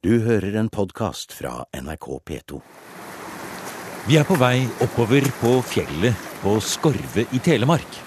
Du 0.00 0.14
hører 0.24 0.54
en 0.56 0.70
podkast 0.72 1.34
fra 1.36 1.66
NRK 1.76 2.06
P2. 2.24 2.58
Vi 4.06 4.14
er 4.16 4.24
på 4.24 4.38
vei 4.40 4.62
oppover 4.80 5.26
på 5.42 5.50
fjellet 5.68 6.16
på 6.40 6.54
Skorve 6.64 7.26
i 7.36 7.40
Telemark. 7.44 7.98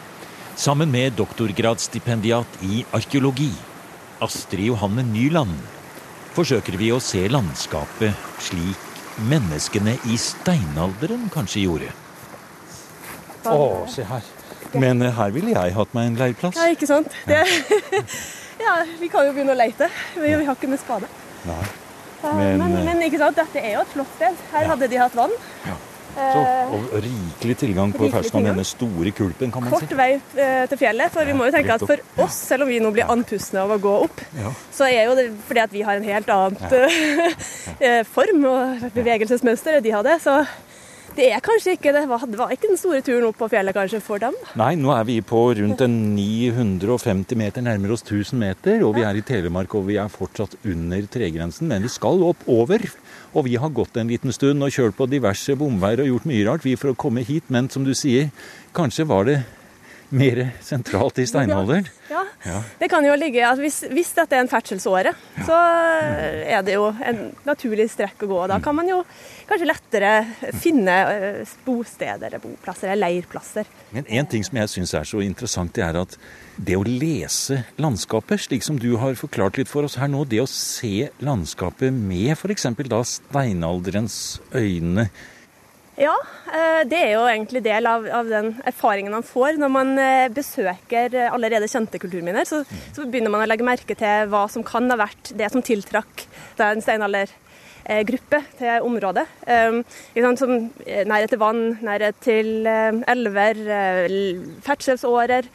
Sammen 0.58 0.90
med 0.90 1.14
doktorgradsstipendiat 1.20 2.58
i 2.66 2.79
arkeologi, 2.98 3.52
Astrid 4.26 4.71
Johanne 4.71 5.06
Nyland, 5.06 5.54
forsøker 6.34 6.79
vi 6.82 6.90
å 6.96 6.98
se 6.98 7.28
landskapet 7.29 8.25
slik 8.41 8.89
menneskene 9.29 9.94
i 10.10 10.17
steinalderen 10.17 11.29
kanskje 11.37 11.67
gjorde. 11.67 11.91
Å, 13.53 13.69
se 13.94 14.07
her. 14.10 14.33
Men 14.73 15.05
eh, 15.05 15.13
her 15.13 15.37
ville 15.37 15.53
jeg 15.53 15.78
hatt 15.78 15.94
meg 15.94 16.09
en 16.09 16.17
leirplass. 16.23 16.57
Ja, 16.57 16.73
ikke 16.73 16.89
sant? 16.89 17.13
Det, 17.30 17.45
ja, 18.66 18.80
vi 18.98 19.13
kan 19.13 19.30
jo 19.30 19.38
begynne 19.38 19.53
å 19.53 19.62
leite. 19.62 19.94
Vi, 20.17 20.25
vi 20.25 20.41
har 20.41 20.57
ikke 20.57 20.73
med 20.73 20.81
spade. 20.81 21.13
Nei. 21.45 21.62
Eh, 22.23 22.35
Men, 22.35 22.58
Men, 22.59 22.77
eh, 22.77 22.85
men, 22.85 23.02
ikke 23.09 23.17
sant? 23.20 23.35
dette 23.35 23.59
er 23.63 23.73
jo 23.75 23.81
et 23.81 23.88
flott 23.95 24.13
sted. 24.16 24.35
Her 24.53 24.61
Ja. 24.63 24.67
hadde 24.75 24.88
de 24.89 24.95
hatt 24.98 25.13
vann. 25.16 25.31
Ja. 25.66 25.73
Så, 26.13 26.20
Eh, 26.45 26.73
og 26.73 26.91
rikelig 27.02 27.55
tilgang 27.57 27.91
på 27.91 28.05
ferskvann. 28.13 28.43
Denne 28.45 28.63
store 28.63 29.09
kulpen, 29.11 29.52
kan 29.52 29.63
man 29.63 29.71
Kort 29.71 29.89
si. 29.89 29.95
vei 29.95 30.21
eh, 30.38 30.67
til 30.67 30.77
fjellet. 30.77 31.09
For 31.09 31.25
vi 31.25 31.34
må 31.34 31.45
jo 31.49 31.51
tenke 31.57 31.73
at 31.73 31.79
for 31.81 31.98
oss, 32.21 32.35
selv 32.35 32.62
om 32.63 32.67
vi 32.70 32.77
nå 32.79 32.91
blir 32.93 33.09
andpustne 33.09 33.57
av 33.63 33.71
å 33.71 33.79
gå 33.81 34.03
opp, 34.03 34.21
Ja. 34.38 34.51
så 34.71 34.85
er 34.85 35.05
jo 35.07 35.15
det 35.15 35.31
fordi 35.48 35.59
at 35.63 35.71
vi 35.71 35.81
har 35.81 35.95
en 35.95 36.03
helt 36.03 36.27
annet 36.29 38.05
form 38.13 38.45
og 38.45 38.79
bevegelsesmønster 38.93 39.77
enn 39.79 39.84
de 39.84 39.90
hadde. 39.91 40.20
Så 40.21 40.45
det 41.17 41.27
er 41.30 41.41
kanskje 41.45 41.76
ikke 41.77 41.94
det 41.94 42.03
var, 42.09 42.23
det 42.26 42.40
var 42.40 42.52
ikke 42.53 42.72
den 42.72 42.80
store 42.80 43.02
turen 43.05 43.27
opp 43.27 43.38
på 43.38 43.49
fjellet 43.52 43.76
kanskje 43.76 44.02
for 44.04 44.21
dem. 44.21 44.35
Nei, 44.59 44.73
nå 44.80 44.94
er 44.95 45.05
vi 45.08 45.20
på 45.26 45.41
rundt 45.59 45.84
950 45.85 47.38
meter, 47.40 47.66
nærmer 47.66 47.94
oss 47.94 48.05
1000 48.05 48.41
meter. 48.41 48.81
Og 48.88 48.95
vi 48.98 49.05
er 49.05 49.20
i 49.20 49.26
Telemark, 49.26 49.76
og 49.77 49.88
vi 49.91 49.99
er 50.02 50.12
fortsatt 50.12 50.57
under 50.66 51.09
tregrensen. 51.13 51.70
Men 51.70 51.85
vi 51.85 51.91
skal 51.94 52.23
opp 52.26 52.41
over. 52.49 52.88
Og 53.34 53.48
vi 53.48 53.57
har 53.62 53.73
gått 53.73 53.98
en 53.98 54.09
liten 54.09 54.34
stund 54.34 54.66
og 54.66 54.73
kjørt 54.73 54.98
på 54.98 55.09
diverse 55.09 55.57
bomveier 55.57 56.04
og 56.04 56.12
gjort 56.12 56.29
mye 56.29 56.48
rart 56.49 56.65
vi 56.65 56.77
for 56.79 56.93
å 56.93 56.98
komme 57.05 57.26
hit. 57.26 57.49
Men 57.54 57.70
som 57.74 57.85
du 57.85 57.93
sier, 57.98 58.34
kanskje 58.77 59.07
var 59.09 59.30
det 59.30 59.41
mer 60.13 60.39
sentralt 60.61 61.19
i 61.19 61.25
steinalderen. 61.29 61.89
Ja, 62.09 62.23
Ja. 62.43 62.57
Det 62.79 62.89
kan 62.91 63.05
jo 63.07 63.13
ligge 63.15 63.39
at 63.47 63.59
hvis, 63.61 63.85
hvis 63.87 64.09
dette 64.17 64.36
er 64.36 64.44
en 64.44 64.50
ferdselsåre, 64.52 65.14
så 65.47 65.56
er 65.56 66.66
det 66.66 66.75
jo 66.75 66.89
en 66.92 67.22
naturlig 67.47 67.86
strekk 67.94 68.25
å 68.25 68.30
gå. 68.30 68.39
Da 68.52 68.58
kan 68.64 68.75
man 68.75 68.89
jo 68.89 68.97
kanskje 69.47 69.69
lettere 69.69 70.11
finne 70.59 70.97
eh, 71.14 71.53
bosteder 71.64 72.36
boplasser 72.44 72.91
eller 72.91 73.08
leirplasser. 73.08 73.69
Men 73.95 74.09
en 74.19 74.28
ting 74.30 74.44
som 74.44 74.59
jeg 74.59 74.73
syns 74.75 74.94
er 75.00 75.08
så 75.08 75.23
interessant, 75.23 75.72
det 75.78 75.86
er 75.88 76.02
at 76.03 76.17
det 76.59 76.75
å 76.78 76.84
lese 76.84 77.64
landskapet, 77.81 78.44
slik 78.44 78.67
som 78.67 78.78
du 78.80 78.91
har 79.02 79.16
forklart 79.17 79.58
litt 79.61 79.72
for 79.72 79.88
oss 79.88 79.95
her 80.02 80.11
nå, 80.11 80.25
det 80.28 80.44
å 80.44 80.50
se 80.50 81.08
landskapet 81.23 81.95
med 81.95 82.36
f.eks. 82.36 82.67
da 82.91 83.02
steinalderens 83.08 84.17
øyne 84.52 85.08
Ja, 85.94 86.14
eh, 86.50 86.82
det 86.90 86.98
er 86.98 87.12
jo 87.14 87.26
egentlig 87.30 87.62
del 87.68 87.86
av, 87.86 88.08
av 88.10 88.30
den 88.30 88.56
erfaringen 88.66 89.14
man 89.14 89.26
får 89.26 89.60
når 89.62 89.70
man 89.70 89.92
eh, 90.02 90.30
besøker 90.34 91.14
eh, 91.14 91.30
allerede 91.30 91.70
kjente 91.70 92.02
kulturminner. 92.02 92.48
Så, 92.50 92.64
så 92.96 93.06
begynner 93.06 93.34
man 93.34 93.44
å 93.46 93.50
legge 93.50 93.68
merke 93.68 93.98
til 93.98 94.32
hva 94.32 94.48
som 94.50 94.66
kan 94.66 94.90
ha 94.90 94.98
vært 95.04 95.34
det 95.38 95.52
som 95.54 95.62
tiltrakk 95.62 96.26
den 96.58 96.80
en 96.80 96.82
steinaldergruppe 96.82 98.40
til 98.58 98.88
området. 98.88 99.28
Um, 99.46 99.84
som 100.40 100.56
nærhet 100.82 101.34
til 101.34 101.42
vann, 101.42 101.64
nærhet 101.86 102.18
til 102.26 102.66
elver, 102.66 103.62
ferdselsårer. 104.66 105.50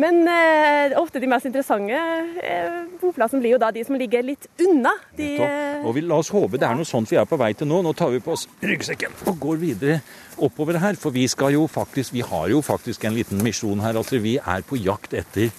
Men 0.00 0.22
eh, 0.24 0.94
ofte 0.96 1.20
de 1.20 1.28
mest 1.28 1.44
interessante 1.48 1.98
eh, 2.40 2.76
boplassene 3.00 3.42
blir 3.42 3.54
jo 3.54 3.60
da 3.60 3.68
de 3.74 3.82
som 3.84 3.96
ligger 4.00 4.24
litt 4.24 4.46
unna. 4.64 4.94
De, 5.18 5.34
eh, 5.36 5.84
Og 5.84 5.92
vi, 5.98 6.04
la 6.06 6.16
oss 6.22 6.32
håpe 6.32 6.56
det 6.56 6.64
er 6.68 6.78
noe 6.78 6.88
sånt 6.88 7.10
vi 7.12 7.18
er 7.20 7.28
på 7.28 7.36
vei 7.40 7.52
til 7.56 7.68
nå. 7.68 7.82
Nå 7.84 7.92
tar 7.98 8.12
vi 8.14 8.22
på 8.24 8.32
oss 8.32 8.46
ryggsekken 8.64 9.12
og 9.28 9.36
går 9.42 9.60
videre 9.60 9.98
oppover 10.40 10.80
her. 10.80 10.96
For 10.96 11.12
vi 11.12 11.26
faktisk, 11.28 12.16
vi 12.16 12.24
har 12.24 12.48
jo 12.48 12.62
faktisk 12.64 13.04
en 13.04 13.18
liten 13.18 13.42
misjon 13.44 13.84
her. 13.84 14.00
Altså 14.00 14.22
vi 14.22 14.38
er 14.40 14.64
på 14.64 14.80
jakt 14.80 15.12
etter 15.12 15.52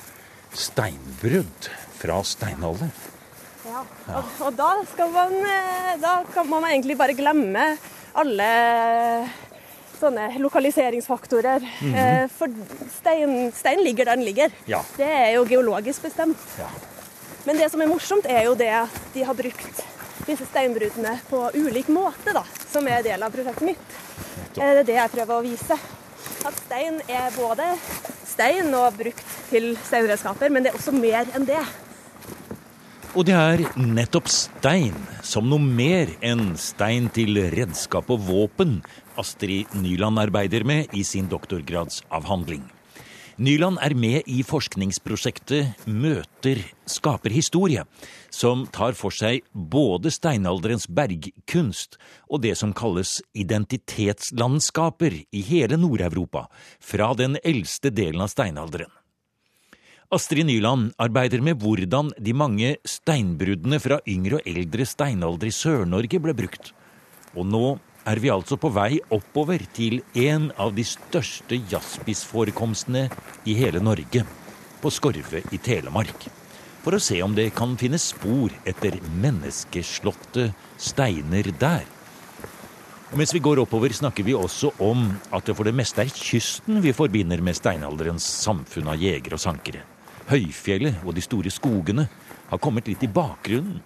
steinbrudd 0.53 1.69
fra 2.01 2.23
steinalder. 2.25 2.89
Ja, 3.63 3.85
og, 4.17 4.31
og 4.43 4.57
da 4.57 5.07
man 5.13 5.37
eh, 5.39 5.93
Da 6.01 6.17
kan 6.33 6.49
man 6.49 6.65
egentlig 6.67 6.97
bare 6.99 7.15
glemme 7.15 7.77
alle 8.13 8.49
sånne 10.03 10.27
lokaliseringsfaktorer. 10.43 11.63
Eh, 11.95 12.25
For 12.37 12.51
stein, 12.99 13.51
stein 13.55 13.81
ligger 13.83 14.05
der 14.11 14.19
den 14.19 14.25
ligger. 14.27 14.51
Ja. 14.69 14.81
Det 14.97 15.07
er 15.07 15.31
jo 15.37 15.45
geologisk 15.49 16.03
bestemt. 16.05 16.37
Ja. 16.59 16.69
Men 17.47 17.57
det 17.59 17.71
som 17.73 17.81
er 17.83 17.89
morsomt, 17.91 18.25
er 18.29 18.45
jo 18.47 18.53
det 18.55 18.69
at 18.71 19.01
de 19.13 19.23
har 19.27 19.35
brukt 19.35 19.81
disse 20.27 20.45
steinbrudene 20.47 21.17
på 21.27 21.41
ulik 21.59 21.89
måte, 21.91 22.31
da, 22.35 22.45
som 22.71 22.87
er 22.87 23.03
del 23.03 23.23
av 23.25 23.33
prosjektet 23.35 23.65
mitt. 23.73 23.97
Eh, 24.55 24.55
Det 24.55 24.63
er 24.63 24.83
det 24.87 24.95
jeg 24.99 25.11
prøver 25.17 25.39
å 25.39 25.43
vise. 25.43 25.79
At 26.47 26.55
stein 26.65 27.01
er 27.07 27.31
både 27.35 27.65
stein 28.27 28.71
og 28.75 28.95
brukt 28.97 29.33
til 29.49 29.73
steinredskaper, 29.87 30.49
men 30.51 30.63
det 30.63 30.71
er 30.71 30.77
også 30.79 30.93
mer 30.95 31.27
enn 31.35 31.45
det. 31.47 31.59
Og 33.13 33.27
det 33.29 33.33
er 33.37 33.61
nettopp 33.77 34.25
stein, 34.25 34.95
som 35.21 35.45
noe 35.45 35.61
mer 35.61 36.09
enn 36.25 36.55
stein 36.57 37.11
til 37.13 37.37
redskap 37.53 38.07
og 38.09 38.23
våpen, 38.25 38.79
Astrid 39.21 39.69
Nyland 39.77 40.17
arbeider 40.17 40.65
med 40.65 40.89
i 40.97 41.03
sin 41.05 41.27
doktorgradsavhandling. 41.29 42.63
Nyland 43.37 43.77
er 43.85 43.93
med 43.93 44.25
i 44.25 44.39
forskningsprosjektet 44.45 45.85
Møter 45.85 46.63
skaper 46.89 47.33
historie, 47.37 47.85
som 48.33 48.65
tar 48.73 48.97
for 48.97 49.13
seg 49.13 49.45
både 49.53 50.09
steinalderens 50.13 50.89
bergkunst 50.89 51.99
og 52.33 52.41
det 52.47 52.57
som 52.57 52.73
kalles 52.73 53.19
identitetslandskaper 53.37 55.21
i 55.21 55.45
hele 55.53 55.77
Nord-Europa, 55.77 56.47
fra 56.81 57.13
den 57.13 57.37
eldste 57.45 57.93
delen 57.93 58.25
av 58.25 58.33
steinalderen. 58.33 58.89
Astrid 60.13 60.45
Nyland 60.45 60.91
arbeider 61.01 61.41
med 61.41 61.57
hvordan 61.57 62.11
de 62.21 62.33
mange 62.37 62.67
steinbruddene 62.85 63.79
fra 63.81 63.95
yngre 64.05 64.37
og 64.37 64.49
eldre 64.51 64.85
steinalder 64.85 65.49
i 65.49 65.53
Sør-Norge 65.55 66.19
ble 66.21 66.35
brukt. 66.37 66.67
Og 67.33 67.47
nå 67.49 67.61
er 68.05 68.19
vi 68.21 68.29
altså 68.29 68.59
på 68.61 68.69
vei 68.75 68.99
oppover 69.15 69.63
til 69.73 70.03
en 70.21 70.51
av 70.61 70.75
de 70.77 70.85
største 70.85 71.57
jaspisforekomstene 71.71 73.07
i 73.49 73.55
hele 73.57 73.81
Norge, 73.81 74.21
på 74.83 74.91
Skorve 74.93 75.41
i 75.49 75.57
Telemark. 75.57 76.27
For 76.83 76.93
å 76.93 77.01
se 77.01 77.17
om 77.25 77.33
det 77.33 77.47
kan 77.57 77.73
finnes 77.81 78.05
spor 78.13 78.53
etter 78.69 78.99
menneskeslåtte 79.23 80.51
steiner 80.77 81.49
der. 81.57 81.87
Og 83.09 83.17
mens 83.17 83.33
vi 83.33 83.41
går 83.41 83.63
oppover, 83.63 83.89
snakker 83.89 84.29
vi 84.29 84.37
også 84.37 84.75
om 84.83 85.07
at 85.33 85.49
det 85.49 85.57
for 85.57 85.65
det 85.65 85.73
meste 85.73 86.05
er 86.05 86.13
kysten 86.13 86.83
vi 86.85 86.93
forbinder 86.93 87.41
med 87.41 87.57
steinalderens 87.57 88.29
samfunn 88.45 88.93
av 88.93 89.01
jegere 89.01 89.41
og 89.41 89.45
sankere. 89.47 89.81
Høyfjellet 90.29 91.03
og 91.03 91.15
de 91.17 91.23
store 91.23 91.51
skogene 91.53 92.07
har 92.49 92.61
kommet 92.63 92.87
litt 92.87 93.03
i 93.03 93.11
bakgrunnen. 93.11 93.81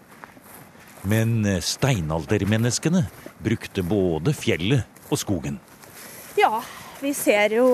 Men 1.08 1.46
eh, 1.46 1.62
steinaldermenneskene 1.64 3.06
brukte 3.44 3.84
både 3.86 4.34
fjellet 4.36 5.12
og 5.12 5.22
skogen. 5.22 5.60
Ja, 6.38 6.62
vi 7.02 7.14
ser 7.18 7.54
jo 7.56 7.68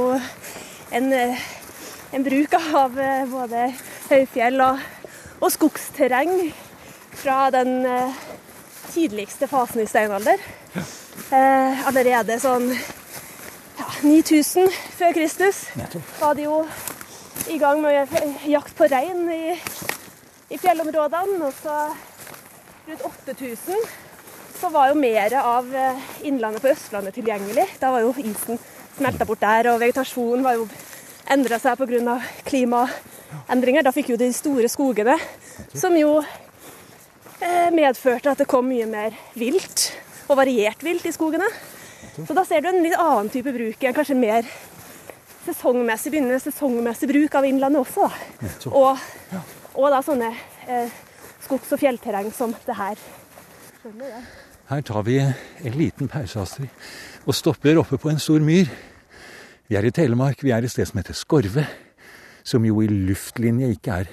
en, 0.92 1.14
eh, 1.14 1.46
en 2.14 2.26
bruk 2.26 2.58
av 2.60 3.00
eh, 3.00 3.24
både 3.32 3.70
høyfjell 4.12 4.62
og, 4.64 4.84
og 5.40 5.56
skogsterreng 5.56 6.36
fra 7.24 7.48
den 7.54 7.88
tidligste 8.94 9.48
fasen 9.48 9.82
i 9.84 9.88
steinalder. 9.90 10.42
Eh, 11.34 11.86
allerede 11.88 12.36
sånn 12.42 12.68
ja, 12.74 13.88
9000 14.04 14.70
før 14.98 15.16
Kristus 15.16 15.64
var 16.20 16.36
de 16.38 16.46
jo 16.46 16.60
i 17.50 17.58
gang 17.60 17.82
med 17.82 18.08
jakt 18.48 18.76
på 18.78 18.88
rein 18.92 19.28
i, 19.32 19.56
i 20.54 20.58
fjellområdene. 20.60 21.40
Og 21.48 21.54
så 21.58 21.76
rundt 22.88 23.06
8000 23.28 23.88
så 24.60 24.70
var 24.72 24.92
jo 24.92 25.00
mer 25.00 25.34
av 25.42 25.68
eh, 25.76 26.04
innlandet 26.28 26.64
på 26.64 26.72
Østlandet 26.72 27.18
tilgjengelig. 27.18 27.66
Da 27.82 27.92
var 27.92 28.06
jo 28.06 28.14
isen 28.22 28.60
smelta 28.96 29.28
bort 29.28 29.42
der, 29.44 29.72
og 29.74 29.82
vegetasjonen 29.82 30.46
var 30.46 30.60
jo 30.60 30.68
endra 31.34 31.60
seg 31.60 31.82
pga. 31.82 32.20
klimaendringer. 32.48 33.84
Da 33.84 33.92
fikk 33.96 34.14
jo 34.14 34.20
de 34.22 34.32
store 34.36 34.70
skogene, 34.72 35.18
som 35.74 35.96
jo 35.98 36.20
eh, 36.22 37.70
medførte 37.76 38.32
at 38.32 38.40
det 38.40 38.48
kom 38.48 38.70
mye 38.70 38.88
mer 38.88 39.18
vilt, 39.36 39.90
og 40.30 40.40
variert 40.40 40.84
vilt 40.86 41.06
i 41.10 41.16
skogene. 41.16 41.50
Så 42.14 42.36
da 42.38 42.46
ser 42.46 42.62
du 42.62 42.70
en 42.70 42.84
litt 42.84 42.96
annen 42.96 43.32
type 43.34 43.52
bruk, 43.52 43.84
en 43.84 43.96
kanskje 43.98 44.16
mer 44.16 44.48
sesongmessig, 45.46 46.14
begynner, 46.14 46.40
sesongmessig 46.42 47.10
bruk 47.12 47.36
av 47.40 47.48
innlandet 47.48 47.84
også. 47.84 48.08
Da. 48.40 48.72
Og, 48.72 49.44
og 49.76 49.92
da 49.94 50.00
sånne 50.06 50.32
eh, 50.68 50.96
skogs- 51.44 51.74
og 51.76 51.82
fjellterreng 51.82 52.32
som 52.36 52.56
det 52.66 52.78
her. 52.80 53.04
Skjønner 53.82 54.16
det. 54.16 54.24
Her 54.70 54.82
tar 54.88 55.04
vi 55.04 55.20
en 55.20 55.76
liten 55.76 56.10
pause, 56.10 56.40
Astrid, 56.40 56.84
og 57.28 57.36
stopper 57.36 57.78
oppe 57.82 58.00
på 58.00 58.10
en 58.14 58.22
stor 58.22 58.44
myr. 58.44 58.72
Vi 59.68 59.76
er 59.80 59.86
i 59.86 59.92
Telemark, 59.96 60.44
vi 60.44 60.54
er 60.56 60.64
et 60.64 60.72
sted 60.72 60.88
som 60.88 61.02
heter 61.02 61.18
Skorve, 61.18 61.66
som 62.48 62.64
jo 62.68 62.80
i 62.84 62.88
luftlinje 62.92 63.74
ikke 63.76 64.04
er 64.04 64.12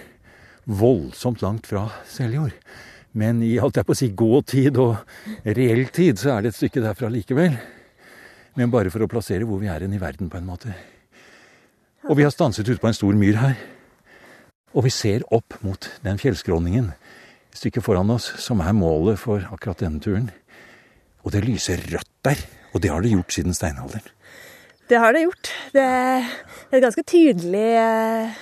voldsomt 0.70 1.42
langt 1.42 1.70
fra 1.70 1.86
Seljord. 2.10 2.54
Men 3.18 3.42
i 3.42 3.56
alt 3.58 3.78
jeg 3.78 3.86
på 3.86 3.94
å 3.94 3.98
si 3.98 4.10
gåtid 4.14 4.78
og 4.78 4.98
reell 5.46 5.88
tid, 5.94 6.18
så 6.18 6.36
er 6.36 6.44
det 6.44 6.52
et 6.52 6.60
stykke 6.60 6.82
derfra 6.82 7.10
likevel. 7.10 7.56
Men 8.58 8.70
bare 8.70 8.90
for 8.90 9.02
å 9.02 9.10
plassere 9.10 9.46
hvor 9.46 9.62
vi 9.62 9.70
er 9.70 9.86
hen 9.86 9.94
i 9.94 10.02
verden, 10.02 10.30
på 10.30 10.38
en 10.38 10.50
måte. 10.50 10.74
Og 12.08 12.16
vi 12.16 12.24
har 12.24 12.32
stanset 12.32 12.68
ute 12.68 12.80
på 12.80 12.88
en 12.88 12.96
stor 12.96 13.16
myr 13.16 13.36
her. 13.36 13.58
Og 14.72 14.86
vi 14.86 14.92
ser 14.94 15.24
opp 15.34 15.58
mot 15.66 15.88
den 16.04 16.20
fjellskråningen 16.20 16.92
et 17.50 17.58
stykke 17.58 17.82
foran 17.84 18.12
oss, 18.14 18.30
som 18.40 18.62
er 18.62 18.76
målet 18.76 19.18
for 19.20 19.42
akkurat 19.52 19.82
denne 19.82 20.00
turen. 20.00 20.30
Og 21.26 21.34
det 21.34 21.44
lyser 21.44 21.82
rødt 21.90 22.12
der. 22.24 22.40
Og 22.72 22.80
det 22.80 22.92
har 22.92 23.02
det 23.02 23.12
gjort 23.12 23.34
siden 23.34 23.56
steinalderen. 23.56 24.06
Det 24.90 24.98
har 24.98 25.14
det 25.14 25.24
gjort. 25.26 25.50
Det 25.74 25.82
er 25.82 26.30
et 26.70 26.82
ganske 26.82 27.04
tydelig 27.06 27.66
eh, 27.78 28.40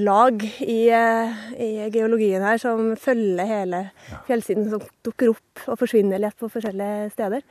lag 0.00 0.40
i, 0.64 0.80
eh, 0.88 1.44
i, 1.60 1.68
geologien 1.94 2.42
her 2.42 2.58
som 2.62 2.94
følger 2.98 3.46
hele 3.50 3.82
fjellsiden, 4.26 4.70
som 4.72 4.82
dukker 5.06 5.34
opp 5.34 5.68
og 5.68 5.78
forsvinner 5.82 6.22
litt 6.22 6.38
på 6.40 6.50
forskjellige 6.50 7.12
steder. 7.14 7.44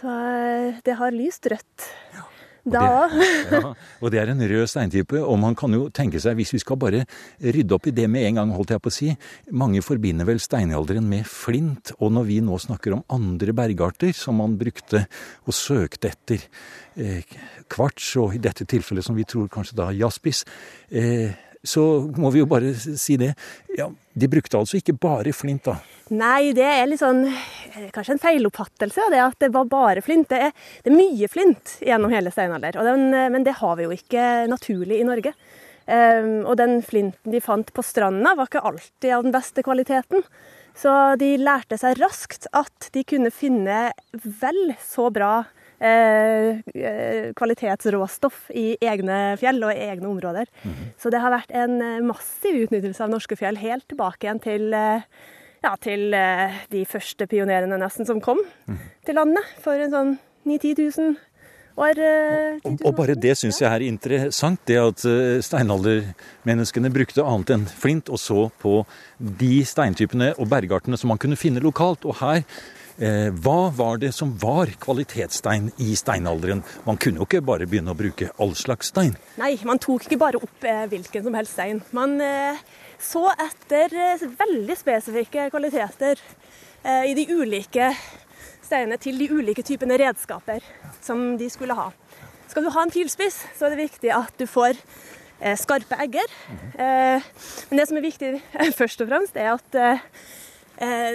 Så 0.00 0.10
eh, 0.10 0.82
det 0.84 0.98
har 0.98 1.16
lyst 1.16 1.48
rødt. 1.52 1.88
Ja. 2.16 2.26
Da 2.62 2.82
òg. 2.86 3.14
ja, 3.50 3.60
og 3.74 4.12
det 4.14 4.20
er 4.22 4.30
en 4.30 4.42
rød 4.52 4.68
steintype, 4.70 5.18
og 5.18 5.38
man 5.42 5.56
kan 5.58 5.74
jo 5.74 5.88
tenke 5.94 6.20
seg, 6.22 6.36
hvis 6.38 6.52
vi 6.54 6.60
skal 6.62 6.78
bare 6.78 7.02
rydde 7.42 7.74
opp 7.74 7.88
i 7.90 7.94
det 7.96 8.06
med 8.10 8.28
en 8.28 8.38
gang, 8.38 8.54
holdt 8.54 8.74
jeg 8.74 8.82
på 8.82 8.92
å 8.92 8.94
si 8.94 9.10
Mange 9.58 9.82
forbinder 9.82 10.28
vel 10.28 10.38
steinalderen 10.42 11.08
med 11.10 11.26
flint, 11.28 11.94
og 11.98 12.14
når 12.14 12.28
vi 12.30 12.38
nå 12.44 12.58
snakker 12.62 12.96
om 12.96 13.04
andre 13.12 13.54
bergarter 13.56 14.14
som 14.16 14.38
man 14.38 14.54
brukte 14.60 15.04
og 15.42 15.56
søkte 15.56 16.12
etter, 16.12 16.46
eh, 16.94 17.26
kvarts, 17.72 18.14
og 18.22 18.36
i 18.36 18.42
dette 18.42 18.68
tilfellet 18.68 19.06
som 19.06 19.18
vi 19.18 19.26
tror 19.26 19.50
kanskje 19.50 19.78
da 19.82 19.90
jaspis, 19.96 20.44
eh, 20.90 21.34
så 21.62 21.82
må 22.18 22.30
vi 22.34 22.42
jo 22.42 22.48
bare 22.50 22.74
si 22.74 23.16
det. 23.20 23.32
Ja, 23.78 23.88
De 24.12 24.28
brukte 24.28 24.58
altså 24.58 24.76
ikke 24.76 24.96
bare 25.00 25.32
flint, 25.32 25.64
da? 25.64 25.78
Nei, 26.12 26.52
det 26.56 26.66
er 26.66 26.84
litt 26.90 27.00
sånn 27.00 27.22
eh, 27.24 27.88
Kanskje 27.94 28.16
en 28.16 28.20
feiloppfattelse 28.20 29.06
det 29.14 29.20
at 29.22 29.38
det 29.40 29.52
var 29.54 29.70
bare 29.70 30.02
flint. 30.04 30.28
Det 30.28 30.40
er, 30.48 30.52
det 30.84 30.92
er 30.92 30.98
mye 30.98 31.30
flint 31.32 31.76
gjennom 31.80 32.12
hele 32.12 32.32
steinalder, 32.34 32.76
den, 32.84 33.08
eh, 33.16 33.30
men 33.32 33.46
det 33.46 33.56
har 33.62 33.78
vi 33.78 33.86
jo 33.86 33.94
ikke 33.96 34.48
naturlig 34.50 35.00
i 35.00 35.08
Norge. 35.08 35.34
Um, 35.82 36.44
og 36.46 36.54
den 36.60 36.76
flinten 36.86 37.32
de 37.34 37.40
fant 37.42 37.72
på 37.74 37.82
stranda, 37.82 38.36
var 38.38 38.46
ikke 38.46 38.62
alltid 38.68 39.08
av 39.16 39.24
den 39.24 39.34
beste 39.34 39.64
kvaliteten. 39.66 40.22
Så 40.78 40.92
de 41.18 41.34
lærte 41.40 41.76
seg 41.80 41.98
raskt 41.98 42.46
at 42.54 42.86
de 42.94 43.02
kunne 43.04 43.32
finne 43.34 43.88
vel 44.12 44.76
så 44.80 45.08
bra 45.12 45.32
eh, 45.42 45.61
kvalitetsråstoff 47.38 48.50
i 48.54 48.76
egne 48.82 49.36
fjell 49.40 49.62
og 49.66 49.72
egne 49.74 50.08
områder. 50.08 50.50
Mm. 50.62 50.92
Så 51.00 51.10
det 51.10 51.20
har 51.22 51.34
vært 51.34 51.50
en 51.56 51.80
eh, 51.82 52.04
massiv 52.06 52.54
utnyttelse 52.66 53.02
av 53.04 53.10
norske 53.12 53.38
fjell 53.38 53.58
helt 53.60 53.86
tilbake 53.90 54.26
igjen 54.26 54.42
til, 54.42 54.68
ja, 54.72 55.74
til 55.82 56.14
de 56.72 56.84
første 56.88 57.26
pionerene 57.30 57.78
nesten 57.80 58.06
som 58.08 58.22
kom 58.22 58.40
mm. 58.66 58.80
til 59.06 59.18
landet 59.18 59.52
for 59.64 59.74
en 59.78 59.92
sånn 59.92 60.16
9000-10 60.48 60.98
000 60.98 61.14
år. 61.82 61.96
Og, 62.68 62.82
og, 62.84 62.92
bare 62.98 63.14
det 63.16 63.32
syns 63.40 63.62
jeg 63.62 63.70
er 63.70 63.86
interessant, 63.86 64.60
det 64.68 64.76
at 64.76 65.06
steinaldermenneskene 65.46 66.90
brukte 66.92 67.24
annet 67.24 67.54
enn 67.54 67.64
flint, 67.64 68.12
og 68.12 68.20
så 68.20 68.50
på 68.60 68.82
de 69.18 69.64
steintypene 69.66 70.34
og 70.36 70.50
bergartene 70.52 70.98
som 71.00 71.08
man 71.14 71.20
kunne 71.22 71.40
finne 71.40 71.64
lokalt. 71.64 72.04
Og 72.04 72.20
her 72.20 72.42
Eh, 72.42 72.81
hva 72.98 73.70
var 73.72 74.00
det 74.02 74.12
som 74.12 74.34
var 74.38 74.70
kvalitetsstein 74.80 75.70
i 75.80 75.94
steinalderen? 75.96 76.62
Man 76.84 76.98
kunne 77.00 77.22
jo 77.22 77.26
ikke 77.26 77.42
bare 77.44 77.68
begynne 77.68 77.94
å 77.94 77.98
bruke 77.98 78.28
all 78.42 78.54
slags 78.58 78.92
stein? 78.92 79.14
Nei, 79.40 79.54
man 79.68 79.80
tok 79.82 80.06
ikke 80.06 80.20
bare 80.20 80.40
opp 80.42 80.66
eh, 80.68 80.84
hvilken 80.92 81.24
som 81.24 81.36
helst 81.38 81.56
stein. 81.56 81.80
Man 81.96 82.18
eh, 82.22 82.60
så 83.02 83.24
etter 83.32 83.94
veldig 84.38 84.76
spesifikke 84.78 85.48
kvaliteter 85.50 86.20
i 86.82 87.12
de 87.14 87.22
ulike 87.30 87.92
steinene 88.62 88.96
til 88.98 89.20
de 89.20 89.28
ulike 89.30 89.62
typene 89.62 89.94
redskaper 90.00 90.64
som 90.98 91.36
de 91.38 91.46
skulle 91.50 91.76
ha. 91.78 91.92
Skal 92.50 92.66
du 92.66 92.72
ha 92.74 92.82
en 92.82 92.90
filspiss, 92.94 93.36
så 93.54 93.68
er 93.68 93.74
det 93.74 93.84
viktig 93.84 94.10
at 94.14 94.34
du 94.38 94.48
får 94.50 94.78
skarpe 95.62 95.98
egger. 96.02 96.34
Men 96.74 97.78
det 97.78 97.86
som 97.86 97.98
er 97.98 98.06
viktig 98.06 98.32
først 98.80 99.02
og 99.02 99.12
fremst, 99.12 99.38
er 99.38 99.54
at 99.54 99.78
Eh, 99.78 100.41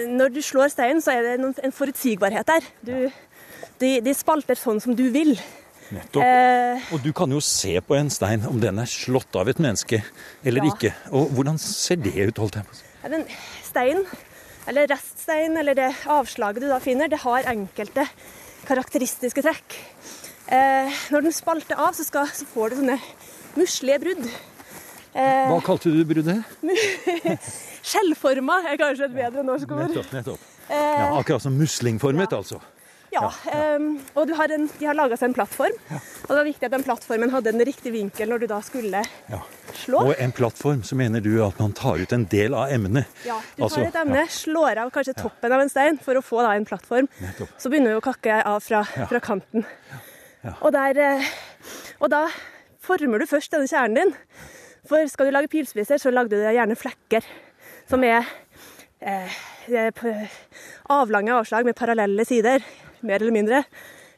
når 0.08 0.32
du 0.32 0.42
slår 0.44 0.70
steinen, 0.72 1.02
så 1.04 1.12
er 1.12 1.26
det 1.26 1.54
en 1.64 1.74
forutsigbarhet 1.74 2.48
der. 2.48 2.68
Du, 2.80 2.94
de, 3.82 3.90
de, 4.04 4.14
spalter 4.16 4.58
sånn 4.58 4.80
som 4.82 4.96
du 4.96 5.06
vil. 5.14 5.34
Nettopp. 5.94 6.20
Eh, 6.24 6.90
og 6.92 7.04
du 7.04 7.12
kan 7.16 7.32
jo 7.32 7.40
se 7.44 7.78
på 7.84 7.96
en 7.96 8.10
stein 8.12 8.44
om 8.48 8.58
den 8.60 8.80
er 8.80 8.90
slått 8.90 9.36
av 9.40 9.48
et 9.48 9.60
menneske 9.62 10.02
eller 10.44 10.66
ja. 10.66 10.72
ikke. 10.74 10.92
Og 11.16 11.32
hvordan 11.36 11.60
ser 11.62 12.00
det 12.02 12.16
ut? 12.16 12.40
holdt 12.40 12.60
jeg 12.60 12.68
på 12.68 12.82
ja, 13.02 13.12
den 13.12 13.24
Stein, 13.64 14.02
eller 14.68 14.88
reststein, 14.90 15.56
eller 15.60 15.76
det 15.76 15.88
avslaget 16.10 16.64
du 16.64 16.68
da 16.70 16.80
finner, 16.82 17.08
det 17.08 17.20
har 17.22 17.48
enkelte 17.52 18.04
karakteristiske 18.68 19.44
trekk. 19.44 19.76
Eh, 20.48 21.00
når 21.12 21.28
den 21.28 21.36
spalter 21.36 21.78
av, 21.78 21.92
så, 21.96 22.06
skal, 22.08 22.28
så 22.32 22.48
får 22.48 22.72
du 22.72 22.80
sånne 22.80 22.98
muslige 23.58 24.00
brudd. 24.02 24.24
Eh, 25.18 25.50
Hva 25.50 25.58
kalte 25.66 25.90
du 25.90 26.02
bruddet? 26.06 26.46
Skjellforma 27.88 28.60
er 28.70 28.78
kanskje 28.78 29.08
et 29.08 29.14
bedre 29.16 29.42
norsk 29.46 29.70
ord. 29.74 29.86
Nettopp, 29.88 30.10
nettopp. 30.14 30.50
Ja, 30.68 30.76
eh, 30.78 31.14
akkurat 31.18 31.42
som 31.42 31.56
muslingformet, 31.58 32.30
ja. 32.30 32.42
altså. 32.42 32.60
Ja, 33.10 33.22
ja, 33.24 33.52
ja. 33.52 33.76
Um, 33.78 33.86
og 34.20 34.30
har 34.36 34.52
en, 34.52 34.66
de 34.78 34.84
har 34.84 34.96
laga 34.96 35.16
seg 35.16 35.30
en 35.30 35.34
plattform. 35.38 35.76
Og 35.88 36.28
det 36.28 36.36
var 36.36 36.44
viktig 36.44 36.68
at 36.68 36.74
den 36.74 36.84
plattformen 36.84 37.32
hadde 37.32 37.54
en 37.54 37.64
riktig 37.64 37.92
vinkel 37.94 38.28
når 38.28 38.42
du 38.42 38.46
da 38.50 38.58
skulle 38.62 39.00
slå. 39.80 40.02
Og 40.02 40.12
en 40.20 40.34
plattform, 40.36 40.82
så 40.84 40.98
mener 41.00 41.24
du 41.24 41.30
at 41.46 41.56
man 41.62 41.72
tar 41.76 42.02
ut 42.04 42.12
en 42.12 42.26
del 42.28 42.54
av 42.54 42.74
emnet? 42.74 43.08
Ja, 43.24 43.38
du 43.40 43.62
tar 43.62 43.64
altså, 43.70 43.86
et 43.86 43.96
emne, 44.02 44.26
slår 44.34 44.82
av 44.84 44.92
kanskje 44.94 45.16
toppen 45.22 45.56
av 45.56 45.64
en 45.64 45.72
stein 45.72 45.98
for 46.04 46.20
å 46.20 46.22
få 46.24 46.44
da 46.44 46.52
en 46.58 46.68
plattform. 46.68 47.08
Nettopp. 47.24 47.56
Så 47.56 47.72
begynner 47.72 47.96
du 47.96 48.02
å 48.02 48.04
kakke 48.04 48.42
av 48.44 48.60
fra, 48.66 48.84
fra 48.84 49.22
kanten. 49.24 49.64
Og, 50.60 50.70
der, 50.76 51.00
eh, 51.02 51.32
og 52.04 52.12
da 52.12 52.26
former 52.84 53.24
du 53.24 53.28
først 53.30 53.56
denne 53.56 53.72
kjernen 53.72 54.02
din. 54.04 54.16
For 54.88 55.04
skal 55.12 55.28
du 55.28 55.34
lage 55.36 55.50
pilspisser, 55.52 56.00
så 56.00 56.12
lager 56.14 56.32
du 56.32 56.40
gjerne 56.40 56.76
flekker 56.78 57.26
som 57.88 58.04
er 58.04 58.24
eh, 59.00 59.36
avlange 60.92 61.34
avslag 61.36 61.68
med 61.68 61.76
parallelle 61.76 62.24
sider, 62.28 62.64
mer 63.00 63.20
eller 63.20 63.34
mindre, 63.34 63.62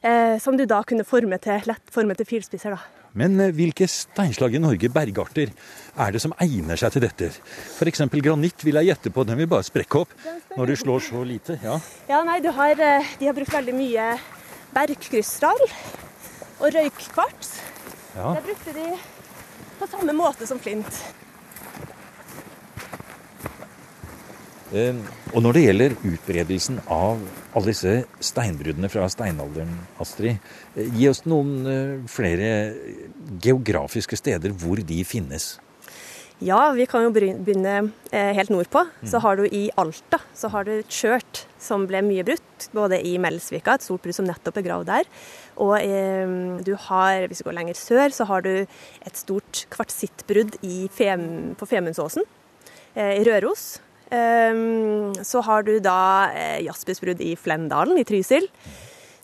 eh, 0.02 0.38
som 0.42 0.56
du 0.58 0.66
da 0.70 0.82
kunne 0.86 1.06
forme 1.06 1.38
til 1.42 1.68
lett 1.70 1.92
forme 1.94 2.16
til 2.18 2.42
da. 2.62 2.78
Men 3.18 3.38
eh, 3.42 3.52
hvilke 3.54 3.88
steinslag 3.90 4.54
i 4.54 4.62
Norge, 4.62 4.90
bergarter, 4.94 5.50
er 5.98 6.12
det 6.14 6.22
som 6.22 6.34
egner 6.42 6.78
seg 6.78 6.94
til 6.94 7.06
dette? 7.06 7.30
F.eks. 7.76 8.06
granitt 8.22 8.64
vil 8.66 8.78
jeg 8.80 8.92
gjette 8.92 9.14
på, 9.14 9.24
den 9.26 9.38
vil 9.40 9.50
bare 9.50 9.66
sprekke 9.66 10.04
opp 10.04 10.14
når 10.56 10.70
du 10.70 10.76
slår 10.78 11.06
så 11.10 11.24
lite. 11.26 11.58
Ja, 11.64 11.78
ja 12.10 12.22
nei, 12.26 12.40
har, 12.42 12.74
eh, 12.78 13.14
de 13.18 13.30
har 13.30 13.38
brukt 13.38 13.54
veldig 13.54 13.74
mye 13.74 14.12
bergkrystall 14.74 15.64
og 16.60 16.68
røykkvarts. 16.74 17.56
Ja. 18.14 18.34
Der 18.36 18.46
brukte 18.46 18.74
de 18.74 18.86
på 19.80 19.88
samme 19.88 20.14
måte 20.16 20.46
som 20.46 20.60
flint. 20.60 21.00
Eh, 24.70 24.94
og 25.34 25.42
når 25.42 25.56
det 25.56 25.62
gjelder 25.64 25.96
utbredelsen 26.06 26.78
av 26.86 27.22
alle 27.56 27.72
disse 27.72 27.94
steinbruddene 28.22 28.90
fra 28.92 29.08
steinalderen, 29.10 29.72
Astrid, 30.02 30.38
eh, 30.76 30.92
gi 30.94 31.08
oss 31.10 31.24
noen 31.26 31.56
eh, 31.66 31.96
flere 32.10 32.52
geografiske 33.42 34.18
steder 34.20 34.54
hvor 34.54 34.78
de 34.86 35.00
finnes. 35.08 35.56
Ja, 36.40 36.70
vi 36.72 36.86
kan 36.88 37.04
jo 37.04 37.10
begynne 37.12 37.90
helt 38.10 38.52
nordpå. 38.52 38.86
Så 39.04 39.18
mm. 39.18 39.22
har 39.26 39.36
du 39.36 39.44
i 39.44 39.66
Alta 39.80 40.20
så 40.36 40.48
har 40.48 40.64
du 40.64 40.72
et 40.78 40.94
skjørt 40.94 41.42
som 41.60 41.84
ble 41.88 42.00
mye 42.04 42.24
brutt. 42.24 42.68
Både 42.76 43.00
i 43.04 43.16
Melsvika, 43.20 43.76
et 43.76 43.84
stort 43.84 44.04
brudd 44.04 44.16
som 44.16 44.28
nettopp 44.28 44.60
er 44.60 44.64
gravd 44.64 44.88
der. 44.88 45.10
Og 45.60 45.76
eh, 45.80 46.32
du 46.64 46.72
har, 46.88 47.28
hvis 47.28 47.42
du 47.42 47.48
går 47.48 47.58
lenger 47.58 47.78
sør, 47.78 48.08
så 48.14 48.26
har 48.30 48.44
du 48.46 48.52
et 48.64 49.20
stort 49.20 49.66
kvartsittbrudd 49.74 50.56
Fem, 50.96 51.24
på 51.60 51.68
Femundsåsen 51.68 52.24
eh, 52.94 53.20
i 53.20 53.24
Røros. 53.28 53.80
Eh, 54.08 54.64
så 55.26 55.44
har 55.44 55.66
du 55.68 55.74
da 55.84 56.00
eh, 56.32 56.60
jaspisbrudd 56.64 57.20
i 57.24 57.34
Flendalen 57.36 58.00
i 58.00 58.06
Trysil. 58.08 58.48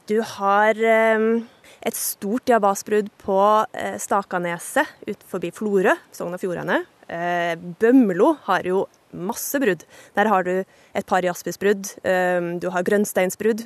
Du 0.06 0.20
har 0.23 0.78
ehm, 0.78 1.46
et 1.82 1.96
stort 1.99 2.44
diabasbrudd 2.46 3.08
på 3.25 3.40
eh, 3.75 3.96
Stakaneset 3.99 5.08
ut 5.08 5.25
forbi 5.26 5.50
Florø, 5.54 5.96
Sogn 6.14 6.37
og 6.37 6.42
Fjordane. 6.44 6.85
Eh, 7.08 7.54
Bømlo 7.80 8.32
har 8.48 8.66
jo 8.68 8.86
masse 9.16 9.60
brudd. 9.62 9.84
Der 10.16 10.28
har 10.28 10.44
du 10.44 10.54
et 10.60 11.06
par 11.06 11.25
jaspisbrudd. 11.25 11.92
Ehm, 12.04 12.58
du 12.60 12.68
har 12.70 12.84
grønnsteinsbrudd, 12.84 13.62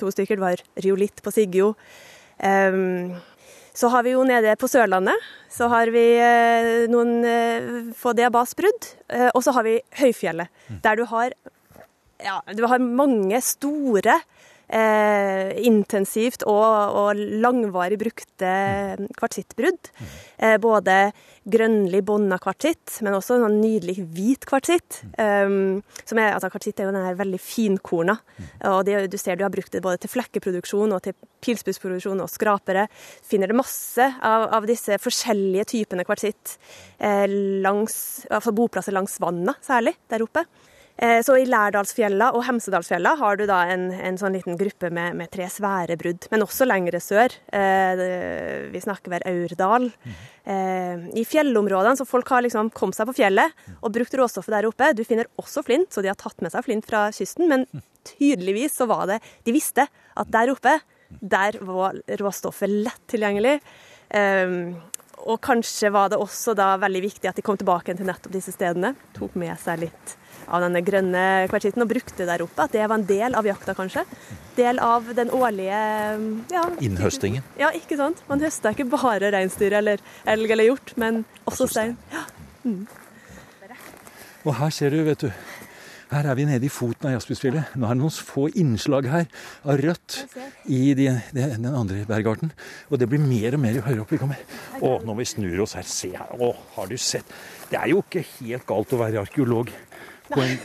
to 0.00 0.12
stykker. 0.14 0.38
Du 0.38 0.46
har 0.46 0.62
riolitt 0.80 1.20
på 1.22 1.32
Siggjo. 1.34 1.74
Så 3.78 3.90
har 3.92 4.02
vi 4.06 4.14
jo 4.14 4.22
nede 4.26 4.54
på 4.58 4.70
Sørlandet 4.70 5.18
så 5.52 5.68
har 5.72 5.90
vi 5.92 6.04
eh, 6.20 6.86
noen 6.92 7.24
eh, 7.26 7.68
få 7.96 8.12
diabasbrudd. 8.16 8.90
Eh, 9.08 9.28
og 9.32 9.42
så 9.44 9.54
har 9.56 9.66
vi 9.66 9.78
Høyfjellet, 10.00 10.52
mm. 10.68 10.80
der 10.84 11.00
du 11.00 11.04
har, 11.10 11.34
ja, 12.24 12.38
du 12.54 12.64
har 12.68 12.82
mange 12.82 13.40
store 13.44 14.20
eh, 14.68 15.56
intensivt 15.66 16.44
og, 16.48 16.98
og, 17.00 17.22
langvarig 17.42 17.98
brukte 18.00 18.52
kvartsittbrudd. 19.18 19.90
Eh, 20.38 20.56
både 20.62 20.98
grønnlig 21.48 22.02
bånda 22.04 22.38
kvartsitt, 22.42 22.98
men 23.04 23.16
også 23.16 23.38
en 23.40 23.58
nydelig 23.62 23.96
hvit 24.12 24.44
kvartsitt. 24.48 25.00
Um, 25.16 25.80
altså 26.04 26.50
Kvartsitt 26.52 26.80
er 26.82 26.88
jo 26.88 26.92
den 26.92 27.06
her 27.06 27.16
veldig 27.16 27.40
finkorna. 27.40 28.18
og 28.68 28.84
det, 28.84 29.10
Du 29.10 29.16
ser 29.16 29.36
du 29.36 29.44
har 29.46 29.52
brukt 29.52 29.72
det 29.72 29.82
både 29.82 30.02
til 30.02 30.12
flekkeproduksjon 30.12 30.92
og 30.92 31.02
til 31.06 31.16
pilsbussproduksjon 31.44 32.20
og 32.20 32.28
skrapere. 32.28 32.86
Finner 33.24 33.48
det 33.48 33.56
masse 33.56 34.04
av, 34.20 34.48
av 34.52 34.68
disse 34.68 34.98
forskjellige 35.00 35.70
typene 35.72 36.04
kvartsitt 36.04 36.58
eh, 36.98 37.26
langs, 37.64 38.26
altså 38.28 38.52
boplasser 38.52 38.92
langs 38.92 39.16
vannet, 39.22 39.56
særlig 39.64 39.96
der 40.10 40.26
oppe. 40.26 40.44
Eh, 40.98 41.20
så 41.22 41.36
i 41.38 41.44
Lærdalsfjella 41.46 42.32
og 42.34 42.42
Hemsedalsfjella 42.48 43.12
har 43.20 43.38
du 43.38 43.44
da 43.46 43.60
en, 43.70 43.86
en 43.94 44.16
sånn 44.18 44.34
liten 44.34 44.56
gruppe 44.58 44.90
med, 44.90 45.14
med, 45.20 45.30
tre 45.30 45.46
svære 45.52 45.94
brudd, 46.00 46.26
men 46.32 46.42
også 46.42 46.66
lengre 46.66 46.98
sør. 47.02 47.36
Eh, 47.54 48.02
vi 48.72 48.82
snakker 48.82 49.14
ved 49.14 49.26
Aurdal. 49.30 49.86
Eh, 50.42 51.06
I 51.22 51.24
fjellområdene, 51.28 52.00
så 52.00 52.08
folk 52.08 52.32
har 52.34 52.42
liksom 52.42 52.72
kommet 52.74 52.98
seg 52.98 53.06
på 53.10 53.14
fjellet 53.20 53.54
og 53.78 53.94
brukt 53.94 54.18
råstoffet 54.18 54.56
der 54.56 54.66
oppe. 54.70 54.90
Du 54.98 55.04
finner 55.06 55.30
også 55.38 55.62
flint, 55.66 55.92
så 55.94 56.02
de 56.02 56.10
har 56.10 56.18
tatt 56.18 56.42
med 56.42 56.54
seg 56.54 56.66
flint 56.66 56.88
fra 56.88 57.06
kysten, 57.14 57.46
men 57.52 57.68
tydeligvis 58.16 58.74
så 58.80 58.88
var 58.90 59.06
det 59.10 59.20
De 59.46 59.54
visste 59.54 59.86
at 59.86 60.34
der 60.34 60.50
oppe, 60.50 60.80
der 61.08 61.60
var 61.62 61.94
råstoffet 62.18 62.74
lett 62.74 63.06
tilgjengelig. 63.10 63.60
Og 65.28 65.40
kanskje 65.44 65.90
var 65.92 66.12
det 66.12 66.20
også 66.22 66.54
da 66.56 66.70
veldig 66.80 67.02
viktig 67.04 67.28
at 67.28 67.36
de 67.36 67.44
kom 67.44 67.58
tilbake 67.58 67.92
til 67.96 68.08
nettopp 68.08 68.32
disse 68.32 68.54
stedene. 68.54 68.94
Tok 69.16 69.34
med 69.38 69.58
seg 69.60 69.82
litt 69.82 70.14
av 70.48 70.62
denne 70.64 70.80
grønne 70.84 71.24
kvartitten 71.50 71.84
og 71.84 71.90
brukte 71.90 72.26
der 72.28 72.44
oppe. 72.44 72.64
At 72.64 72.72
det 72.72 72.86
var 72.86 72.96
en 72.96 73.08
del 73.08 73.36
av 73.36 73.46
jakta, 73.48 73.74
kanskje. 73.76 74.04
Del 74.56 74.80
av 74.82 75.10
den 75.18 75.32
årlige 75.34 75.80
ja, 76.54 76.64
Innhøstingen. 76.84 77.44
Ja, 77.60 77.72
ikke 77.76 77.98
sant. 78.00 78.22
Man 78.30 78.42
høsta 78.44 78.72
ikke 78.72 78.88
bare 78.94 79.32
reinsdyr 79.34 79.76
eller 79.82 80.02
elg 80.28 80.56
eller 80.56 80.70
hjort, 80.70 80.94
men 81.00 81.24
også 81.50 81.68
stein. 81.70 81.98
Ja. 82.14 82.24
Mm. 82.64 82.86
Og 84.46 84.54
her 84.56 84.70
ser 84.72 84.94
du, 84.94 85.02
vet 85.04 85.26
du. 85.26 85.30
Her 86.08 86.24
er 86.30 86.36
vi 86.38 86.46
nede 86.48 86.64
i 86.64 86.70
foten 86.72 87.10
av 87.10 87.18
Jaspysfjellet. 87.18 87.74
Nå 87.76 87.84
er 87.84 87.96
det 87.96 88.00
noen 88.00 88.14
få 88.14 88.46
innslag 88.56 89.08
her 89.12 89.26
av 89.68 89.80
rødt 89.82 90.14
i 90.72 90.94
de, 90.96 91.10
de, 91.36 91.48
den 91.52 91.68
andre 91.68 92.06
bergarten. 92.08 92.52
Og 92.88 93.00
det 93.00 93.10
blir 93.12 93.20
mer 93.20 93.58
og 93.58 93.60
mer 93.60 93.76
jo 93.76 93.84
høyere 93.84 94.04
opp 94.06 94.14
vi 94.14 94.20
kommer. 94.22 94.40
Å, 94.80 94.94
når 95.04 95.18
vi 95.20 95.26
snur 95.28 95.64
oss 95.66 95.76
her, 95.76 95.84
se 95.88 96.14
her. 96.14 96.32
Å, 96.32 96.48
har 96.78 96.88
du 96.88 96.96
sett? 96.96 97.28
Det 97.68 97.76
er 97.76 97.92
jo 97.92 98.00
ikke 98.00 98.24
helt 98.38 98.64
galt 98.68 98.94
å 98.96 99.00
være 99.02 99.20
arkeolog 99.26 99.72
på 100.28 100.40
en, 100.40 100.56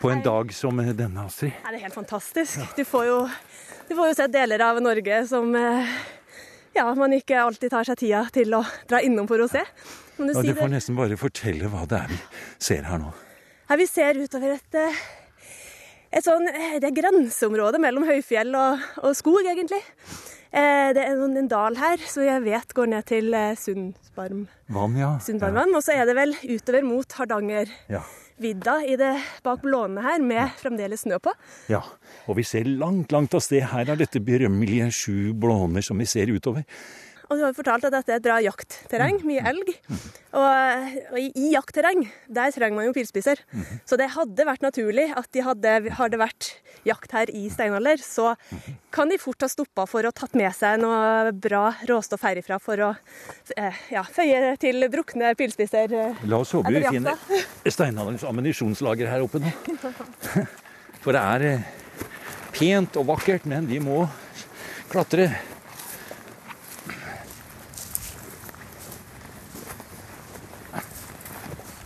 på 0.00 0.10
en 0.10 0.24
dag 0.26 0.50
som 0.54 0.82
denne, 0.82 1.28
Astrid. 1.28 1.54
Ja, 1.54 1.70
det 1.70 1.78
er 1.78 1.86
helt 1.86 1.98
fantastisk. 2.00 2.58
Du 2.74 2.82
får 2.86 3.06
jo, 3.12 3.20
du 3.86 3.94
får 3.94 4.10
jo 4.10 4.18
sett 4.24 4.34
deler 4.34 4.66
av 4.66 4.82
Norge 4.82 5.22
som 5.30 5.54
eh, 5.58 5.94
ja, 6.74 6.88
man 6.98 7.14
ikke 7.14 7.38
alltid 7.44 7.74
tar 7.74 7.86
seg 7.86 8.02
tida 8.02 8.26
til 8.34 8.58
å 8.58 8.64
dra 8.90 9.02
innom 9.06 9.30
for 9.30 9.46
å 9.46 9.48
se. 9.50 9.62
Du, 10.18 10.26
ja, 10.26 10.42
du 10.42 10.54
får 10.58 10.74
nesten 10.74 10.98
bare 10.98 11.14
fortelle 11.18 11.70
hva 11.70 11.86
det 11.86 12.02
er 12.02 12.10
vi 12.10 12.20
ser 12.58 12.86
her 12.90 12.98
nå. 13.06 13.14
Her 13.68 13.80
vi 13.80 13.86
ser 13.88 14.16
utover 14.16 14.54
et, 14.56 14.78
eh, 14.80 15.00
et 16.12 16.24
sånn, 16.24 16.48
eh, 16.48 16.78
det 16.80 16.88
er 16.88 16.96
grenseområde 16.96 17.80
mellom 17.82 18.06
høyfjell 18.08 18.54
og, 18.56 18.86
og 19.02 19.16
skog, 19.18 19.44
egentlig. 19.44 19.82
Det 20.48 21.02
er 21.02 21.18
en 21.20 21.48
dal 21.50 21.74
her 21.76 22.00
som 22.08 22.24
jeg 22.24 22.40
vet 22.40 22.70
går 22.72 22.86
ned 22.88 23.04
til 23.04 23.34
Sundsbarm. 23.60 24.46
Vann, 24.72 24.94
ja. 24.96 25.10
Sundbarmvann. 25.20 25.74
Og 25.76 25.84
så 25.84 25.92
er 25.92 26.08
det 26.08 26.14
vel 26.16 26.32
utover 26.40 26.86
mot 26.88 27.18
Hardanger. 27.18 27.68
Ja 27.92 28.00
vidda 28.38 28.78
i 28.86 28.96
det 28.98 29.12
bak 29.44 29.62
blånene 29.64 30.04
her, 30.04 30.22
med 30.22 30.54
fremdeles 30.60 31.04
snø 31.04 31.18
på. 31.22 31.32
Ja, 31.70 31.82
og 32.26 32.38
vi 32.38 32.46
ser 32.46 32.68
langt, 32.70 33.12
langt 33.14 33.34
av 33.34 33.42
sted. 33.44 33.66
Her 33.72 33.92
er 33.92 34.00
dette 34.00 34.22
berømmelige 34.24 34.90
sju 34.94 35.34
blåner 35.38 35.84
som 35.84 35.98
vi 35.98 36.06
ser 36.08 36.30
utover. 36.32 36.64
Og 37.28 37.36
du 37.36 37.42
har 37.44 37.50
jo 37.52 37.58
fortalt 37.58 37.84
at 37.84 37.92
dette 37.92 38.12
er 38.14 38.20
et 38.20 38.24
bra 38.24 38.38
jaktterreng, 38.40 39.18
mye 39.28 39.42
elg. 39.50 39.74
Og, 40.32 40.94
og 41.12 41.18
i, 41.20 41.26
i, 41.28 41.50
jaktterreng, 41.52 42.06
der 42.32 42.52
trenger 42.54 42.78
man 42.78 42.88
jo 42.88 42.94
pilspisser. 42.96 43.42
Så 43.88 43.98
det 44.00 44.10
hadde 44.14 44.46
vært 44.48 44.64
naturlig 44.64 45.10
at 45.12 45.28
de 45.36 45.44
hadde, 45.44 45.74
hadde 45.98 46.20
vært 46.20 46.54
jakt 46.88 47.12
her 47.12 47.32
i 47.34 47.48
steinalder, 47.52 48.00
så 48.00 48.32
kan 48.94 49.12
de 49.12 49.18
fort 49.20 49.44
ha 49.44 49.50
stoppa 49.50 49.84
for 49.90 50.08
å 50.08 50.12
tatt 50.14 50.36
med 50.38 50.54
seg 50.56 50.80
noe 50.80 51.34
bra 51.36 51.66
råstoff 51.88 52.24
herifra 52.24 52.56
for 52.62 52.84
å 52.86 52.90
eh, 53.56 53.82
ja, 53.92 54.04
føye 54.04 54.54
til 54.62 54.88
brukne 54.92 55.34
pilspisser. 55.36 55.92
Eh, 55.92 56.24
La 56.30 56.40
oss 56.40 56.54
håpe 56.56 56.72
vi 56.72 56.84
finner 56.86 57.20
steinalderens 57.76 58.24
ammunisjonslager 58.28 59.12
her 59.12 59.26
oppe 59.26 59.42
nå. 59.42 59.52
For 61.02 61.14
det 61.14 61.20
er 61.22 61.44
eh, 61.46 61.68
pent 62.56 62.96
og 62.98 63.06
vakkert, 63.12 63.44
men 63.48 63.68
vi 63.70 63.78
må 63.82 64.02
klatre. 64.90 65.30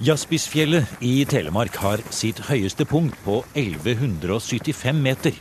Jaspisfjellet 0.02 0.96
i 1.06 1.20
Telemark 1.30 1.76
har 1.78 2.00
sitt 2.10 2.40
høyeste 2.48 2.82
punkt 2.90 3.14
på 3.22 3.36
1175 3.54 4.96
meter. 4.98 5.36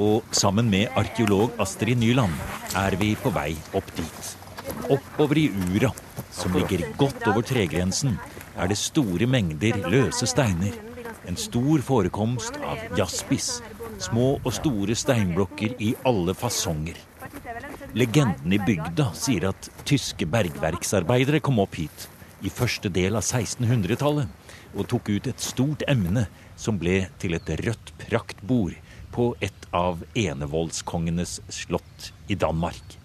Og 0.00 0.30
sammen 0.32 0.70
med 0.72 0.94
arkeolog 0.96 1.58
Astrid 1.60 2.00
Nyland 2.00 2.32
er 2.78 2.96
vi 2.96 3.10
på 3.20 3.28
vei 3.34 3.50
opp 3.76 3.90
dit. 3.98 4.30
Oppover 4.94 5.40
i 5.42 5.44
Ura, 5.66 5.90
som 6.32 6.56
ligger 6.56 6.86
godt 6.96 7.26
over 7.28 7.44
tregrensen, 7.44 8.16
er 8.56 8.72
det 8.72 8.78
store 8.80 9.28
mengder 9.28 9.82
løse 9.92 10.30
steiner. 10.30 10.72
En 11.28 11.36
stor 11.36 11.84
forekomst 11.84 12.56
av 12.64 12.96
jaspis. 12.96 13.58
Små 14.00 14.38
og 14.38 14.56
store 14.56 14.96
steinblokker 14.96 15.76
i 15.84 15.92
alle 16.08 16.32
fasonger. 16.32 16.96
Legenden 17.92 18.56
i 18.56 18.62
bygda 18.64 19.10
sier 19.12 19.50
at 19.52 19.68
tyske 19.84 20.24
bergverksarbeidere 20.32 21.44
kom 21.44 21.60
opp 21.60 21.76
hit 21.76 22.08
i 22.42 22.50
første 22.50 22.90
del 22.92 23.16
av 23.18 23.24
1600-tallet 23.24 24.30
og 24.72 24.88
tok 24.90 25.10
ut 25.14 25.28
et 25.30 25.42
stort 25.42 25.84
emne 25.90 26.26
som 26.58 26.78
ble 26.80 27.06
til 27.22 27.36
et 27.36 27.52
rødt 27.62 27.92
praktbord 28.02 28.74
på 29.12 29.28
et 29.44 29.68
av 29.76 30.02
enevoldskongenes 30.18 31.40
slott 31.52 32.10
i 32.32 32.38
Danmark. 32.38 32.96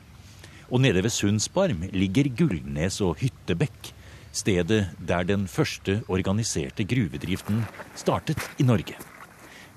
Og 0.67 0.82
nede 0.84 1.03
ved 1.03 1.13
Sundsbarm 1.15 1.86
ligger 1.94 2.29
Gullnes 2.36 3.00
og 3.03 3.20
Hyttebekk, 3.22 3.94
stedet 4.36 4.88
der 5.00 5.27
den 5.27 5.48
første 5.48 6.01
organiserte 6.08 6.86
gruvedriften 6.88 7.63
startet 7.96 8.41
i 8.60 8.67
Norge. 8.67 8.98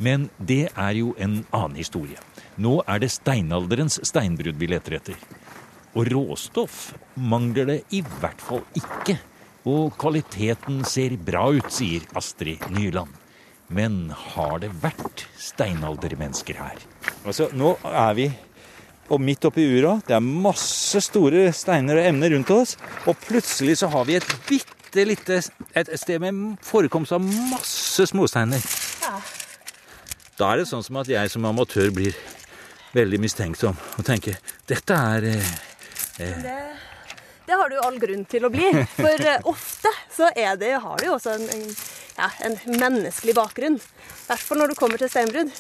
Men 0.01 0.29
det 0.39 0.71
er 0.73 0.97
jo 0.97 1.15
en 1.19 1.43
annen 1.53 1.77
historie. 1.77 2.19
Nå 2.57 2.81
er 2.89 3.03
det 3.03 3.13
steinalderens 3.13 4.01
steinbrudd 4.09 4.59
vi 4.61 4.71
leter 4.73 4.97
etter. 4.99 5.19
Og 5.95 6.09
råstoff 6.09 6.95
mangler 7.15 7.69
det 7.69 7.81
i 7.95 8.01
hvert 8.21 8.41
fall 8.41 8.63
ikke 8.79 9.19
og 9.69 9.97
kvaliteten 10.01 10.85
ser 10.89 11.17
bra 11.21 11.49
ut, 11.53 11.69
sier 11.73 12.07
Astrid 12.17 12.65
Nyland. 12.73 13.13
Men 13.71 14.09
har 14.35 14.59
det 14.63 14.73
vært 14.83 15.27
steinaldermennesker 15.39 16.59
her? 16.59 16.81
Altså, 17.23 17.51
Nå 17.55 17.77
er 17.87 18.15
vi 18.19 18.31
og 19.11 19.23
midt 19.23 19.45
oppi 19.47 19.67
ura. 19.79 19.97
Det 20.07 20.15
er 20.17 20.23
masse 20.23 21.03
store 21.03 21.49
steiner 21.55 21.99
og 21.99 22.09
emner 22.13 22.35
rundt 22.35 22.51
oss. 22.55 22.77
Og 23.11 23.19
plutselig 23.27 23.81
så 23.83 23.91
har 23.93 24.07
vi 24.09 24.19
et 24.19 24.27
bitte 24.49 25.05
lite 25.07 25.39
et 25.79 25.93
sted 25.99 26.23
med 26.23 26.59
forekomst 26.67 27.15
av 27.15 27.23
masse 27.23 28.07
småsteiner. 28.11 28.63
Ja. 29.05 29.19
Da 30.39 30.53
er 30.53 30.63
det 30.63 30.71
sånn 30.71 30.83
som 30.87 30.99
at 31.03 31.11
jeg 31.11 31.31
som 31.31 31.47
amatør 31.47 31.91
blir 31.95 32.17
veldig 32.97 33.21
mistenksom 33.23 33.77
og 33.79 34.07
tenker 34.07 34.39
dette 34.67 34.97
er 34.97 35.27
eh, 35.31 35.51
eh, 36.25 36.89
det 37.51 37.59
har 37.59 37.71
du 37.71 37.81
all 37.83 37.99
grunn 37.99 38.23
til 38.31 38.47
å 38.47 38.53
bli. 38.53 38.69
For 38.95 39.27
eh, 39.27 39.43
ofte 39.51 39.91
så 40.15 40.29
det, 40.37 40.71
har 40.85 41.01
du 41.01 41.09
jo 41.09 41.17
også 41.17 41.35
en, 41.35 41.49
en, 41.51 41.65
ja, 42.15 42.29
en 42.47 42.59
menneskelig 42.79 43.35
bakgrunn. 43.35 43.81
I 43.81 44.29
hvert 44.29 44.45
fall 44.47 44.63
når 44.63 44.71
du 44.71 44.79
kommer 44.79 45.03
til 45.03 45.11
steinbrudd. 45.11 45.51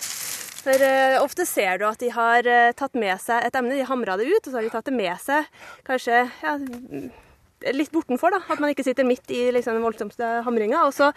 For 0.60 0.76
uh, 0.84 1.16
ofte 1.24 1.46
ser 1.48 1.80
du 1.80 1.86
at 1.88 2.02
de 2.02 2.10
har 2.12 2.44
uh, 2.44 2.70
tatt 2.76 2.94
med 3.00 3.16
seg 3.22 3.46
et 3.46 3.54
emne, 3.56 3.72
de 3.78 3.86
hamra 3.88 4.18
det 4.20 4.28
ut, 4.28 4.44
og 4.44 4.50
så 4.50 4.58
har 4.58 4.66
de 4.66 4.72
tatt 4.74 4.90
det 4.90 4.96
med 4.98 5.16
seg 5.22 5.46
kanskje 5.86 6.18
ja, 6.42 6.56
litt 7.74 7.90
bortenfor. 7.92 8.30
da, 8.34 8.40
At 8.48 8.60
man 8.62 8.72
ikke 8.72 8.84
sitter 8.86 9.06
midt 9.06 9.30
i 9.30 9.50
liksom, 9.54 9.76
den 9.76 9.84
voldsomste 9.84 10.28
hamringa. 10.46 10.84
Og 10.86 10.94
så 10.96 11.10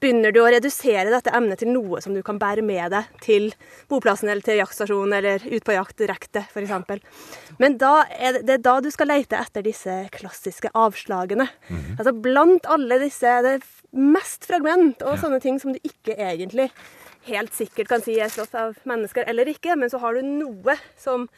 begynner 0.00 0.32
du 0.34 0.40
å 0.42 0.48
redusere 0.50 1.10
dette 1.12 1.32
emnet 1.36 1.60
til 1.62 1.72
noe 1.74 2.00
som 2.04 2.14
du 2.16 2.22
kan 2.26 2.40
bære 2.40 2.64
med 2.66 2.92
deg 2.94 3.20
til 3.24 3.50
boplassen 3.90 4.30
eller 4.30 4.44
til 4.46 4.60
jaktstasjonen 4.60 5.16
eller 5.18 5.44
ut 5.44 5.66
på 5.66 5.76
jakt 5.76 5.98
direkte, 6.00 6.44
f.eks. 6.48 7.04
Men 7.60 7.76
da 7.80 8.06
er 8.16 8.38
det, 8.38 8.46
det, 8.48 8.58
er 8.58 8.64
da 8.64 8.78
du 8.80 8.90
skal 8.94 9.10
leite 9.12 9.38
etter 9.40 9.64
disse 9.66 9.98
klassiske 10.14 10.72
avslagene. 10.74 11.48
Mm 11.68 11.76
-hmm. 11.76 11.98
Altså 11.98 12.12
blant 12.12 12.66
alle 12.66 12.98
disse 12.98 13.42
Det 13.42 13.52
er 13.54 13.62
mest 13.92 14.44
fragment 14.44 15.02
og 15.02 15.16
ja. 15.16 15.20
sånne 15.20 15.40
ting 15.40 15.58
som 15.60 15.72
du 15.72 15.78
ikke 15.82 16.14
egentlig 16.14 16.70
helt 17.28 17.54
sikkert 17.54 17.88
kan 17.88 18.02
si 18.02 18.18
er 18.20 18.28
slått 18.28 18.54
av 18.54 18.76
mennesker 18.88 19.24
eller 19.26 19.48
ikke, 19.48 19.76
men 19.76 19.90
så 19.90 19.98
har 19.98 20.14
du 20.14 20.22
noe 20.22 20.76
som 20.96 21.28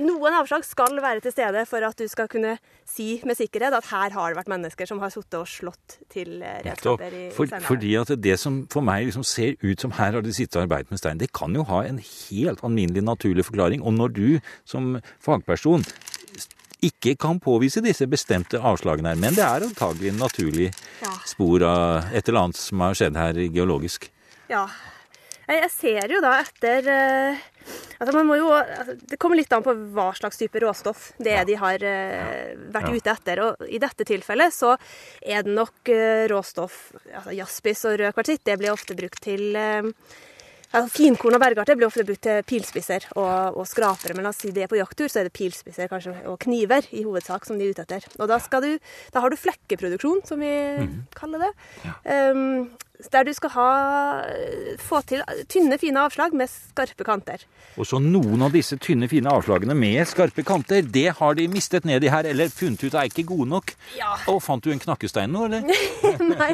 Noen 0.00 0.34
avslag 0.34 0.64
skal 0.64 0.96
være 1.04 1.20
til 1.22 1.34
stede 1.34 1.60
for 1.68 1.84
at 1.84 1.98
du 2.00 2.06
skal 2.08 2.26
kunne 2.32 2.54
si 2.88 3.20
med 3.28 3.36
sikkerhet 3.38 3.74
at 3.76 3.86
her 3.90 4.14
har 4.16 4.32
det 4.32 4.38
vært 4.38 4.48
mennesker 4.50 4.88
som 4.88 4.98
har 5.02 5.12
sittet 5.12 5.36
og 5.38 5.46
slått 5.50 5.98
til 6.10 6.40
eh, 6.42 6.62
redskaper 6.64 7.12
i, 7.14 7.24
For, 7.36 7.50
fordi 7.68 7.92
at 8.00 8.14
det 8.24 8.38
som 8.40 8.62
for 8.72 8.82
meg 8.86 9.04
liksom 9.10 9.26
ser 9.28 9.54
ut 9.62 9.84
som 9.84 9.92
her 9.98 10.16
har 10.16 10.24
de 10.24 10.32
sittet 10.34 10.56
og 10.58 10.64
arbeidet 10.64 10.90
med 10.94 11.02
stein, 11.02 11.20
det 11.20 11.28
kan 11.36 11.54
jo 11.54 11.66
ha 11.68 11.82
en 11.86 12.00
helt 12.00 12.64
alminnelig 12.66 13.04
naturlig 13.04 13.44
forklaring. 13.46 13.84
Og 13.84 13.94
når 13.98 14.14
du 14.16 14.26
som 14.64 14.96
fagperson 15.22 15.84
ikke 16.86 17.14
kan 17.20 17.38
påvise 17.40 17.80
disse 17.84 18.06
bestemte 18.10 18.58
avslagene 18.60 19.12
her, 19.12 19.20
men 19.20 19.36
det 19.36 19.44
er 19.44 19.64
antagelig 19.68 20.10
en 20.12 20.20
naturlig 20.24 20.70
Ja. 21.02 21.12
spor 21.28 21.62
av 21.68 22.12
et 22.14 22.28
eller 22.28 22.46
annet 22.46 22.56
som 22.60 22.80
har 22.80 22.94
skjedd 22.96 23.16
her 23.16 23.38
geologisk. 23.52 24.08
Ja. 24.48 24.66
Jeg, 25.46 25.60
jeg 25.62 25.70
ser 25.72 26.08
jo 26.16 26.20
da 26.24 26.34
etter 26.42 26.88
eh, 26.90 27.44
altså 27.98 28.12
man 28.16 28.28
må 28.28 28.36
jo, 28.38 28.50
altså 28.52 28.94
Det 29.10 29.18
kommer 29.22 29.36
litt 29.40 29.52
an 29.56 29.64
på 29.66 29.74
hva 29.96 30.10
slags 30.18 30.38
type 30.40 30.60
råstoff 30.62 31.10
det 31.22 31.32
er 31.38 31.44
de 31.48 31.56
har 31.60 31.82
eh, 31.82 32.54
vært 32.74 32.90
Ja. 32.90 32.94
ute 32.96 33.14
etter. 33.16 33.42
Og 33.46 33.66
I 33.68 33.80
dette 33.82 34.04
tilfellet 34.08 34.54
så 34.54 34.76
er 35.22 35.42
det 35.46 35.56
nok 35.56 35.88
eh, 35.92 36.26
råstoff 36.30 36.92
altså 37.14 37.34
Jaspis 37.36 37.84
og 37.90 37.98
rød 38.00 38.14
kvartsitt. 38.16 38.44
Det 38.46 38.58
blir 38.60 38.72
ofte 38.74 38.94
brukt 38.98 39.20
til 39.24 39.56
eh, 39.56 39.82
altså 40.76 40.90
Finkorn 40.92 41.36
og 41.38 41.40
bergarter 41.40 41.76
blir 41.78 41.86
ofte 41.88 42.04
brukt 42.04 42.22
til 42.26 42.42
pilspisser 42.44 43.06
og, 43.16 43.56
og 43.56 43.66
skrapere. 43.70 44.14
Men 44.18 44.26
la 44.26 44.32
oss 44.34 44.40
si 44.44 44.50
det 44.52 44.66
er 44.66 44.70
på 44.72 44.76
jakttur, 44.80 45.08
så 45.08 45.20
er 45.22 45.28
det 45.30 45.36
pilspisser 45.38 45.88
kanskje, 45.88 46.12
og 46.28 46.38
kniver 46.42 46.84
i 46.92 47.04
hovedsak 47.06 47.46
som 47.48 47.56
de 47.58 47.68
er 47.68 47.72
ute 47.76 47.84
etter. 47.86 48.04
Og 48.18 48.28
da, 48.28 48.36
skal 48.42 48.64
du, 48.66 48.72
da 49.14 49.22
har 49.24 49.32
du 49.32 49.38
flekkeproduksjon, 49.40 50.24
som 50.28 50.42
vi 50.42 50.52
kaller 51.16 51.46
det. 51.46 51.52
Um, 52.04 52.68
der 53.12 53.26
du 53.26 53.32
skal 53.36 53.52
ha, 53.56 53.68
få 54.80 55.00
til 55.08 55.22
tynne, 55.50 55.78
fine 55.80 56.00
avslag 56.06 56.34
med 56.36 56.50
skarpe 56.50 57.04
kanter. 57.06 57.44
Og 57.76 57.88
så 57.88 58.00
noen 58.00 58.46
av 58.46 58.54
disse 58.56 58.78
tynne, 58.80 59.08
fine 59.10 59.30
avslagene 59.32 59.76
med 59.76 60.00
skarpe 60.08 60.44
kanter, 60.46 60.80
det 60.82 61.10
har 61.18 61.36
de 61.36 61.46
mistet 61.52 61.86
nedi 61.88 62.08
her, 62.12 62.28
eller 62.28 62.52
funnet 62.52 62.82
ut 62.86 62.94
er 62.96 63.10
ikke 63.10 63.26
gode 63.28 63.48
nok. 63.52 63.74
Ja. 63.98 64.14
Og 64.32 64.40
fant 64.44 64.64
du 64.64 64.72
en 64.72 64.80
knakkestein 64.82 65.32
nå, 65.32 65.46
eller? 65.48 65.66
Nei. 66.40 66.52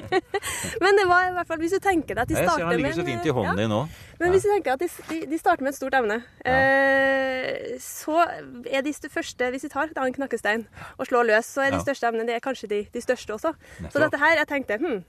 Men 0.83 0.99
det 0.99 1.07
var 1.11 1.29
i 1.29 1.37
hvert 1.37 1.53
fall, 1.53 1.63
hvis 1.63 1.77
du 1.77 1.83
tenker 1.83 2.19
deg 2.19 2.25
at 2.25 2.33
de 2.33 2.39
starter 2.41 2.49
med 2.49 2.51
Jeg 2.51 2.59
ser 2.59 2.67
han 2.73 2.83
ligger 2.83 2.99
så 2.99 3.07
fint 3.07 3.31
i 3.31 3.37
hånden 3.39 3.55
ja. 3.55 3.61
din 3.63 3.73
nå. 3.73 3.83
Men 4.23 4.35
hvis 4.35 4.45
du 4.47 4.51
tenker 4.53 4.77
at 4.77 4.83
de, 4.83 4.91
de, 5.11 5.23
de 5.31 5.39
starter 5.39 5.67
med 5.67 5.73
et 5.73 5.79
stort 5.79 5.97
evne, 5.99 6.19
eh, 6.47 7.79
så 7.83 8.23
er 8.71 8.85
de 8.87 8.93
første 9.11 9.49
Hvis 9.51 9.65
vi 9.67 9.73
tar 9.73 9.91
en 9.91 10.15
knakkestein 10.15 10.67
og 10.99 11.09
slår 11.09 11.27
løs, 11.31 11.49
så 11.55 11.67
er 11.67 11.75
de 11.75 11.81
største 11.83 12.07
evnene 12.11 12.29
det 12.29 12.39
er 12.39 12.45
kanskje 12.45 12.71
de, 12.71 12.85
de 12.93 13.03
største 13.03 13.35
også. 13.35 13.55
Nettopp. 13.81 13.93
Så 13.95 14.05
dette 14.05 14.23
her, 14.23 14.39
jeg 14.43 14.51
tenkte 14.51 14.79
hm, 14.83 15.03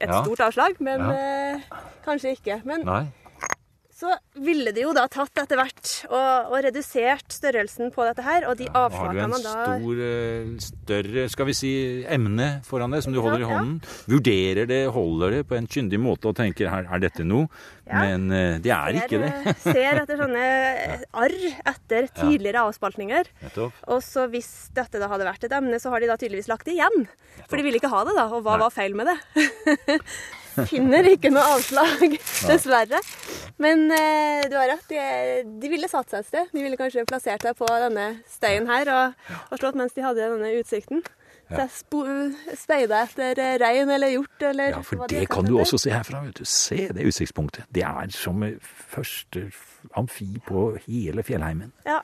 et 0.00 0.08
Ja. 0.08 0.22
stort 0.24 0.40
avslag, 0.40 0.80
men 0.80 1.00
eh, 1.10 1.60
kanskje 2.04 2.30
ikke. 2.36 2.60
Men 2.64 2.80
Nei. 2.84 3.04
Så 3.94 4.10
ville 4.42 4.72
de 4.74 4.82
jo 4.82 4.92
da 4.96 5.04
tatt 5.06 5.38
etter 5.38 5.58
hvert 5.60 5.90
og, 6.08 6.48
og 6.50 6.56
redusert 6.66 7.30
størrelsen 7.30 7.92
på 7.94 8.02
dette 8.08 8.24
her, 8.26 8.48
og 8.50 8.58
de 8.58 8.66
avslagene 8.66 9.38
da... 9.38 9.38
Da 9.44 9.52
har 9.54 9.78
du 9.78 9.84
en 9.84 9.86
stor, 9.86 10.02
eh, 10.08 10.48
større, 10.66 11.26
skal 11.30 11.48
vi 11.50 11.54
si, 11.54 11.70
emne 12.16 12.48
foran 12.66 12.96
deg 12.96 13.04
som 13.06 13.14
du 13.14 13.20
holder 13.22 13.44
i 13.44 13.48
hånden? 13.48 13.78
Ja. 13.78 13.94
Vurderer 14.16 14.70
det, 14.70 14.80
holder 14.98 15.38
det 15.38 15.40
på 15.46 15.58
en 15.60 15.70
kyndig 15.70 16.02
måte 16.02 16.32
og 16.32 16.36
tenker 16.42 16.72
her, 16.74 16.90
er 16.90 17.06
dette 17.06 17.22
noe? 17.22 17.46
Ja. 17.86 18.02
Men 18.02 18.28
eh, 18.34 18.58
det 18.64 18.74
er 18.74 18.98
ikke 19.04 19.22
det. 19.22 19.32
Ser, 19.62 19.78
ser 19.78 20.02
etter 20.02 20.22
sånne 20.24 20.44
arr 21.24 21.40
etter 21.74 22.10
tidligere 22.18 22.66
avspaltninger. 22.66 23.30
Og 23.54 23.98
så 24.02 24.26
hvis 24.32 24.54
dette 24.74 24.98
da 24.98 25.10
hadde 25.12 25.30
vært 25.30 25.46
et 25.46 25.54
emne, 25.54 25.78
så 25.78 25.94
har 25.94 26.02
de 26.02 26.10
da 26.10 26.18
tydeligvis 26.18 26.50
lagt 26.50 26.66
det 26.66 26.80
igjen. 26.80 27.04
For 27.44 27.60
de 27.60 27.66
ville 27.66 27.78
ikke 27.78 27.94
ha 27.94 28.02
det, 28.08 28.18
da. 28.18 28.26
Og 28.32 28.42
hva 28.42 28.58
Nei. 28.58 28.64
var 28.66 28.74
feil 28.74 28.98
med 28.98 29.12
det? 29.12 29.20
Finner 30.70 31.08
ikke 31.10 31.30
noe 31.34 31.44
avslag, 31.56 32.16
dessverre. 32.48 33.00
Men 33.62 33.84
eh, 33.94 34.44
du 34.50 34.56
har 34.58 34.70
rett, 34.72 34.86
de, 34.90 35.02
de 35.62 35.70
ville 35.70 35.88
satt 35.90 36.10
seg 36.10 36.22
et 36.24 36.30
sted. 36.30 36.48
De 36.54 36.62
ville 36.64 36.78
kanskje 36.78 37.04
plassert 37.08 37.44
seg 37.46 37.58
på 37.58 37.68
denne 37.68 38.08
steinen 38.30 38.70
her 38.70 38.90
og, 38.94 39.28
og 39.50 39.60
slått 39.60 39.78
mens 39.78 39.94
de 39.96 40.04
hadde 40.06 40.24
denne 40.24 40.54
utsikten. 40.60 41.04
Så 41.44 41.60
jeg 41.60 42.56
speida 42.56 43.02
etter 43.04 43.38
eh, 43.42 43.56
rein 43.60 43.90
eller 43.92 44.14
hjort 44.14 44.42
eller 44.48 44.78
Ja, 44.78 44.80
for 44.82 45.02
hva 45.02 45.08
det 45.12 45.26
kan 45.30 45.44
du 45.44 45.58
også 45.60 45.76
se 45.82 45.92
herfra. 45.92 46.22
vet 46.24 46.40
du. 46.40 46.46
Se 46.48 46.86
det 46.96 47.04
utsiktspunktet. 47.04 47.66
Det 47.74 47.84
er 47.84 48.14
som 48.16 48.40
første 48.94 49.50
amfi 50.00 50.30
på 50.46 50.70
hele 50.86 51.22
fjellheimen. 51.26 51.74
Ja. 51.86 52.00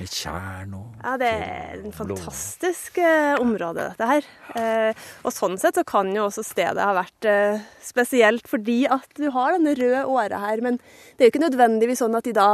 Med 0.00 0.08
tjern 0.08 0.72
og 0.78 1.02
Ja, 1.04 1.16
det 1.20 1.28
er 1.28 1.82
en 1.82 1.94
fantastisk 1.94 2.96
eh, 3.02 3.34
område, 3.40 3.90
dette 3.92 4.08
her. 4.08 4.28
Eh, 4.56 5.02
og 5.22 5.34
sånn 5.34 5.58
sett 5.60 5.76
så 5.78 5.84
kan 5.86 6.10
jo 6.16 6.24
også 6.28 6.44
stedet 6.46 6.80
ha 6.80 6.94
vært 6.96 7.28
eh, 7.28 7.60
spesielt 7.84 8.48
fordi 8.50 8.82
at 8.90 9.10
du 9.20 9.28
har 9.34 9.58
denne 9.58 9.76
røde 9.78 10.06
åra 10.08 10.40
her. 10.46 10.64
Men 10.64 10.80
det 10.80 11.26
er 11.26 11.28
jo 11.28 11.34
ikke 11.34 11.44
nødvendigvis 11.44 12.02
sånn 12.02 12.16
at 12.18 12.26
de 12.26 12.34
da 12.36 12.48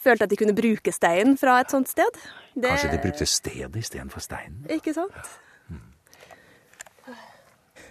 følte 0.00 0.24
at 0.24 0.32
de 0.32 0.40
kunne 0.40 0.56
bruke 0.56 0.94
steinen 0.94 1.36
fra 1.40 1.60
et 1.60 1.72
sånt 1.72 1.90
sted. 1.92 2.20
Det, 2.56 2.72
Kanskje 2.72 2.94
de 2.96 3.04
brukte 3.04 3.28
stedet 3.28 3.80
istedenfor 3.84 4.24
steinen? 4.24 4.64
Ikke 4.72 4.96
sant? 4.96 5.14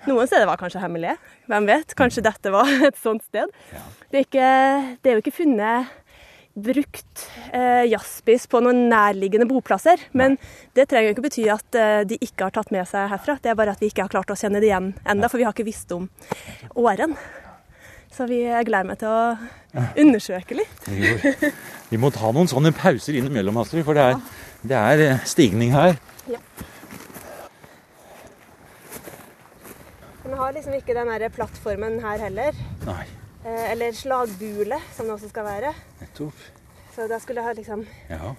Noen 0.07 0.29
steder 0.29 0.47
var 0.47 0.59
kanskje 0.59 0.81
hemmelige. 0.81 1.17
Hvem 1.51 1.65
vet? 1.67 1.93
Kanskje 1.99 2.23
dette 2.25 2.51
var 2.53 2.69
et 2.89 2.99
sånt 2.99 3.23
sted. 3.27 3.51
Det, 4.09 4.21
er 4.21 4.25
ikke, 4.25 4.51
det 5.03 5.11
er 5.11 5.17
jo 5.17 5.23
ikke 5.23 5.37
funnet 5.43 5.97
brukt 6.57 7.25
eh, 7.53 7.85
jaspis 7.89 8.47
på 8.49 8.61
noen 8.63 8.87
nærliggende 8.91 9.47
boplasser. 9.49 10.01
Men 10.17 10.37
det 10.77 10.87
trenger 10.89 11.11
jo 11.11 11.17
ikke 11.17 11.27
bety 11.27 11.45
at 11.53 11.77
eh, 11.79 12.01
de 12.09 12.19
ikke 12.23 12.47
har 12.47 12.55
tatt 12.55 12.73
med 12.75 12.87
seg 12.89 13.09
herfra. 13.11 13.37
Det 13.41 13.51
er 13.51 13.59
bare 13.59 13.75
at 13.75 13.83
vi 13.83 13.91
ikke 13.91 14.07
har 14.07 14.13
klart 14.13 14.33
å 14.33 14.39
kjenne 14.39 14.61
det 14.61 14.71
igjen 14.71 14.93
enda, 15.05 15.29
for 15.29 15.41
vi 15.41 15.47
har 15.47 15.55
ikke 15.55 15.67
visst 15.69 15.91
om 15.95 16.09
åren. 16.79 17.15
Så 18.09 18.25
vi, 18.27 18.41
gleder 18.41 18.87
meg 18.89 18.99
til 18.99 19.11
å 19.13 19.85
undersøke 20.01 20.57
litt. 20.57 20.89
Vi 20.89 20.99
må, 21.05 21.51
vi 21.91 22.01
må 22.01 22.09
ta 22.13 22.31
noen 22.33 22.49
sånne 22.49 22.73
pauser 22.75 23.19
innimellom, 23.19 23.61
Astrid, 23.61 23.85
for 23.87 23.97
det 23.97 24.09
er, 24.09 24.19
det 24.65 24.79
er 24.79 25.05
eh, 25.05 25.23
stigning 25.29 25.75
her. 25.75 25.95
Ja. 26.29 26.41
vi 30.29 30.37
har 30.37 30.51
liksom 30.53 30.75
ikke 30.77 30.93
den 30.93 31.31
plattformen 31.33 31.97
her 32.03 32.21
heller. 32.21 32.57
Nei, 32.85 33.05
eller 33.71 33.91
slagbule, 33.95 34.79
som 34.95 35.05
det 35.07 35.13
også 35.15 35.29
skal 35.29 35.43
være. 35.45 35.73
nettopp. 36.01 36.33
Så 36.95 37.07
da 37.09 37.17
skulle 37.19 37.41
jeg 37.41 37.45
ha 37.45 37.53
liksom 37.53 37.85
Ja, 38.09 38.35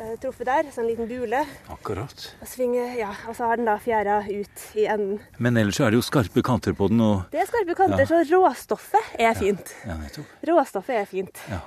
eh, 0.00 0.16
truffet 0.20 0.44
der, 0.46 0.64
sånn 0.74 0.86
liten 0.88 1.06
bule. 1.08 1.44
akkurat. 1.70 2.34
Og 2.42 2.48
svinge, 2.48 2.96
ja, 2.98 3.12
og 3.28 3.36
så 3.36 3.46
har 3.46 3.56
den 3.56 3.64
da 3.66 3.76
fjæra 3.78 4.20
ut 4.28 4.64
i 4.74 4.86
enden. 4.86 5.20
Men 5.38 5.56
ellers 5.56 5.78
er 5.80 5.90
det 5.90 6.00
jo 6.00 6.02
skarpe 6.02 6.42
kanter 6.42 6.72
på 6.74 6.88
den, 6.88 7.00
og 7.00 7.30
Det 7.30 7.40
er 7.40 7.46
skarpe 7.46 7.74
kanter, 7.76 7.98
Ja. 7.98 8.04
så 8.06 8.24
råstoffet 8.24 9.18
er 9.18 9.34
fint. 9.34 9.74
Ja, 9.86 9.94
nettopp. 9.96 10.26
Råstoffet 10.46 11.00
er 11.00 11.04
fint. 11.06 11.38
Ja. 11.48 11.60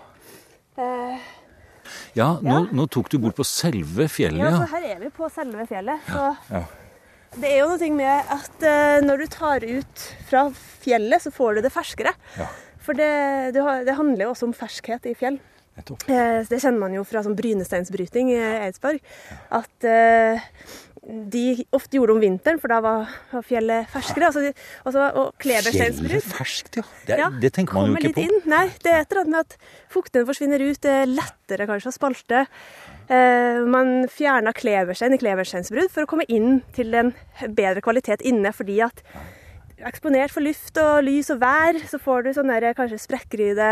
Eh, 0.78 1.20
Ja, 2.14 2.36
nå, 2.42 2.44
Ja. 2.44 2.60
nå 2.72 2.86
tok 2.88 3.10
du 3.10 3.18
bort 3.18 3.36
på 3.36 3.44
selve 3.44 4.06
fjellet, 4.08 4.38
ja, 4.38 4.50
ja. 4.52 4.58
så 4.60 4.68
her 4.70 4.84
er 4.96 5.00
vi 5.00 5.10
på 5.10 5.28
selve 5.32 5.66
fjellet. 5.68 6.00
Så 6.06 6.38
Ja. 6.52 6.64
Det 7.38 7.52
er 7.52 7.60
jo 7.62 7.70
noe 7.76 7.92
med 7.96 8.32
at 8.34 8.64
eh, 8.66 8.98
når 9.06 9.22
du 9.24 9.28
tar 9.28 9.66
ut 9.68 10.04
fra 10.30 10.48
fjellet, 10.82 11.22
så 11.22 11.32
får 11.36 11.60
du 11.60 11.62
det 11.68 11.72
ferskere. 11.76 12.14
Ja. 12.40 12.48
For 12.82 12.98
det, 12.98 13.54
det, 13.54 13.62
har- 13.62 13.84
det 13.86 13.96
handler 14.00 14.26
jo 14.26 14.34
også 14.34 14.48
om 14.50 14.54
ferskhet 14.58 15.06
i 15.06 15.14
fjell. 15.20 15.38
Eh, 15.80 16.44
Det 16.50 16.60
kjenner 16.60 16.80
man 16.82 16.94
jo 16.98 17.04
fra 17.08 17.22
sånn 17.24 17.38
brynesteinsbryting 17.38 18.32
i 18.34 18.40
Eidsborg. 18.66 19.00
At 19.56 19.86
eh, 19.88 20.42
de 21.32 21.44
ofte 21.72 21.96
gjorde 21.96 22.18
om 22.18 22.20
vinteren, 22.20 22.60
for 22.60 22.68
da 22.74 22.82
var, 22.84 23.14
fjellet 23.48 23.88
ferskere. 23.94 24.28
Altså, 24.28 24.42
de- 24.44 24.54
altså, 24.84 25.06
og 25.22 25.46
Fjellet 25.46 26.26
ferskt, 26.28 26.76
ja. 26.82 26.84
Det, 27.06 27.14
er- 27.16 27.24
Ja, 27.24 27.30
det 27.46 27.54
tenker 27.56 27.74
man 27.80 27.94
jo 27.94 27.96
ikke 28.02 28.18
på. 28.18 28.26
inn. 28.28 28.42
Nei, 28.52 28.66
det 28.84 28.92
er 28.92 29.02
et 29.06 29.12
eller 29.14 29.24
annet 29.24 29.36
med 29.38 29.40
at 29.40 29.58
fukten 29.94 30.26
forsvinner 30.28 30.60
ut. 30.66 30.82
Det 30.84 30.92
er 30.92 31.06
lettere 31.14 31.70
kanskje 31.70 31.94
å 31.94 31.96
spalte. 31.96 32.44
Eh, 33.10 33.64
man 33.66 34.06
fjerna 34.12 34.54
kleberstein 34.54 35.16
i 35.16 35.20
klebersteinsbrudd 35.22 35.90
for 35.90 36.06
å 36.06 36.10
komme 36.10 36.28
inn 36.30 36.60
til 36.78 36.94
en 36.94 37.12
bedre 37.58 37.82
kvalitet 37.82 38.22
inne, 38.22 38.52
fordi 38.54 38.80
at 38.86 39.02
eksponert 39.88 40.34
for 40.34 40.44
luft 40.44 40.78
og 40.82 41.00
lys 41.08 41.30
og 41.34 41.40
vær, 41.42 41.78
så 41.88 41.98
får 42.02 42.26
du 42.26 42.30
sånn 42.36 42.52
kanskje 42.76 43.00
sprekkryde, 43.00 43.70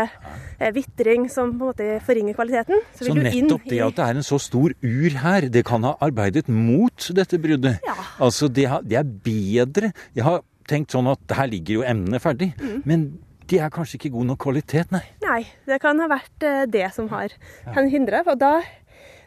eh, 0.58 0.72
vitring 0.72 1.28
som 1.30 1.52
på 1.52 1.68
en 1.68 1.70
måte 1.70 2.00
forringer 2.02 2.34
kvaliteten. 2.34 2.80
Så 2.96 3.06
så 3.06 3.14
nettopp 3.14 3.68
det 3.68 3.80
at 3.84 3.94
det 3.96 4.04
er 4.06 4.16
en 4.16 4.26
så 4.26 4.40
stor 4.40 4.72
ur 4.82 5.10
her, 5.22 5.48
det 5.48 5.64
kan 5.64 5.82
ha 5.84 5.96
arbeidet 6.00 6.48
mot 6.48 6.96
dette 7.14 7.38
bruddet. 7.38 7.78
Ja. 7.86 7.94
Altså, 8.18 8.48
det, 8.48 8.66
det 8.88 8.96
er 8.98 9.04
bedre. 9.04 9.92
Jeg 10.16 10.24
har 10.24 10.42
tenkt 10.68 10.90
sånn 10.92 11.08
at 11.12 11.20
her 11.36 11.46
ligger 11.46 11.80
jo 11.80 11.82
emnene 11.82 12.18
ferdig, 12.20 12.54
Mm. 12.58 12.82
men 12.84 13.18
de 13.48 13.58
er 13.58 13.70
kanskje 13.70 13.96
ikke 13.96 14.12
god 14.12 14.26
nok 14.26 14.38
kvalitet, 14.44 14.90
nei. 14.92 15.04
Nei, 15.22 15.46
det 15.66 15.80
kan 15.80 15.98
ha 16.00 16.08
vært 16.10 16.44
eh, 16.44 16.66
det 16.66 16.90
som 16.92 17.08
har 17.08 17.32
kan 17.72 17.88
hindre. 17.88 18.20
Og 18.26 18.38
da, 18.38 18.60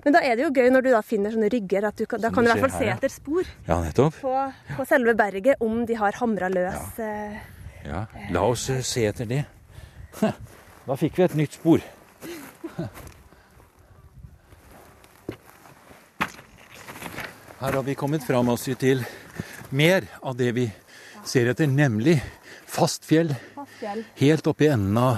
men 0.04 0.16
da 0.16 0.20
er 0.26 0.36
det 0.38 0.44
jo 0.48 0.52
gøy 0.56 0.70
når 0.74 0.86
du 0.86 0.90
da 0.94 1.02
finner 1.06 1.34
sånne 1.34 1.50
rygger, 1.54 1.88
at 1.92 1.98
du 1.98 2.06
kan, 2.10 2.22
da 2.24 2.32
kan 2.34 2.44
du 2.44 2.50
i 2.50 2.54
hvert 2.54 2.66
fall 2.66 2.74
se 2.76 2.84
her, 2.84 2.92
ja. 2.92 2.98
etter 3.00 3.12
spor 3.14 3.44
Ja, 3.68 3.78
nettopp. 3.84 4.16
på, 4.22 4.36
på 4.78 4.86
selve 4.90 5.14
berget, 5.18 5.62
om 5.62 5.86
de 5.86 5.94
har 6.00 6.18
hamra 6.22 6.50
løs. 6.52 7.00
Ja. 7.00 7.12
Ja, 7.82 8.06
la 8.30 8.42
oss 8.46 8.70
eh, 8.70 8.82
se 8.86 9.06
etter 9.10 9.26
det. 9.30 9.46
Da 10.82 10.96
fikk 10.98 11.14
vi 11.20 11.24
et 11.24 11.36
nytt 11.38 11.54
spor. 11.60 11.80
Her 17.62 17.72
har 17.78 17.84
vi 17.86 17.94
kommet 17.94 18.24
fram 18.26 18.50
oss 18.50 18.66
til 18.82 19.04
mer 19.70 20.08
av 20.26 20.34
det 20.40 20.52
vi 20.58 20.66
ser 21.22 21.52
etter, 21.52 21.70
nemlig 21.70 22.18
fast 22.66 23.06
fjell 23.06 23.30
helt 24.18 24.48
i 24.58 24.68
enden 24.72 24.98
av 24.98 25.18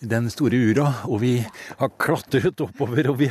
den 0.00 0.30
store 0.32 0.58
ura. 0.70 0.86
Og 1.08 1.20
vi 1.22 1.32
har 1.80 1.90
klatret 2.00 2.60
oppover, 2.64 3.10
og 3.12 3.18
vi, 3.22 3.30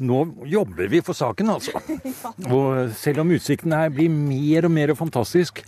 Nå 0.00 0.22
jobber 0.48 0.88
vi 0.88 1.02
for 1.04 1.12
saken, 1.12 1.50
altså. 1.52 1.76
Og 2.56 2.88
selv 2.96 3.20
om 3.20 3.32
utsikten 3.36 3.74
her 3.76 3.90
blir 3.92 4.08
mer 4.08 4.64
og 4.64 4.72
mer 4.72 4.94
fantastisk, 4.96 5.60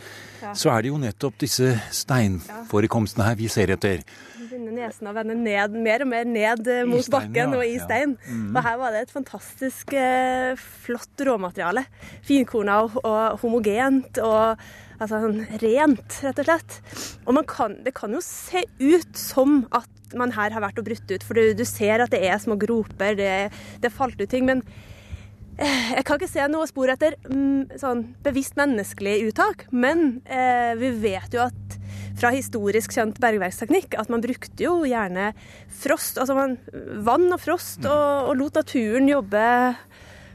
så 0.57 0.71
er 0.73 0.87
det 0.87 0.89
jo 0.89 1.01
nettopp 1.03 1.37
disse 1.43 1.75
steinforekomstene 1.93 3.27
her 3.29 3.37
vi 3.37 3.51
ser 3.53 3.75
etter. 3.75 4.01
Begynner 4.41 4.73
nesen 4.87 5.09
å 5.09 5.13
vende 5.17 5.37
ned, 5.37 5.77
mer 5.85 6.05
og 6.05 6.11
mer 6.15 6.25
ned 6.29 6.65
eh, 6.69 6.81
mot 6.89 7.05
stein, 7.05 7.13
bakken 7.15 7.53
ja. 7.55 7.61
og 7.61 7.65
i 7.67 7.77
Ja. 7.77 7.85
stein. 7.85 8.17
Og 8.55 8.61
her 8.65 8.81
var 8.81 8.97
det 8.97 9.05
et 9.07 9.13
fantastisk 9.15 9.93
eh, 10.01 10.57
flott 10.89 11.25
råmateriale. 11.29 11.85
Finkorna 12.25 12.81
og, 12.87 12.99
og 13.05 13.39
homogent 13.45 14.21
og 14.25 14.57
altså, 14.97 15.23
sånn 15.27 15.45
rent, 15.63 16.21
rett 16.25 16.41
og 16.43 16.49
slett. 16.49 16.81
Og 17.27 17.37
man 17.37 17.49
kan, 17.49 17.77
det 17.85 17.93
kan 18.01 18.13
jo 18.17 18.25
se 18.25 18.65
ut 18.81 19.13
som 19.17 19.67
at 19.77 19.92
man 20.19 20.35
her 20.37 20.55
har 20.55 20.65
vært 20.65 20.81
og 20.81 20.89
brutt 20.89 21.13
ut, 21.13 21.27
for 21.27 21.39
du, 21.39 21.53
du 21.57 21.65
ser 21.69 22.05
at 22.05 22.13
det 22.15 22.23
er 22.29 22.41
små 22.43 22.59
groper, 22.61 23.17
det, 23.19 23.35
det 23.83 23.93
falt 23.95 24.21
ut 24.21 24.31
ting. 24.31 24.47
men 24.49 24.63
eh, 25.59 25.93
jeg 25.97 26.07
kan 26.09 26.21
ikke 26.21 26.33
se 26.33 26.49
noe 26.51 26.69
spor 26.71 26.93
etter 26.93 27.17
mm, 27.29 27.79
sånn 27.81 28.05
bevisst 28.25 28.59
menneskelig 28.61 29.19
uttak, 29.31 29.67
men 29.71 30.23
eh, 30.27 30.73
vi 30.81 30.93
vet 31.05 31.37
jo 31.37 31.45
at 31.47 31.79
fra 32.19 32.33
historisk 32.35 32.93
kjent 32.95 33.19
bergverksteknikk 33.23 33.97
at 33.99 34.11
man 34.13 34.23
brukte 34.25 34.65
jo 34.65 34.83
gjerne 34.89 35.33
frost, 35.83 36.21
altså 36.21 36.37
man, 36.37 36.59
vann 37.05 37.31
og 37.33 37.41
frost, 37.43 37.83
og, 37.87 38.31
og 38.31 38.39
lot 38.39 38.61
naturen 38.61 39.09
jobbe 39.11 39.45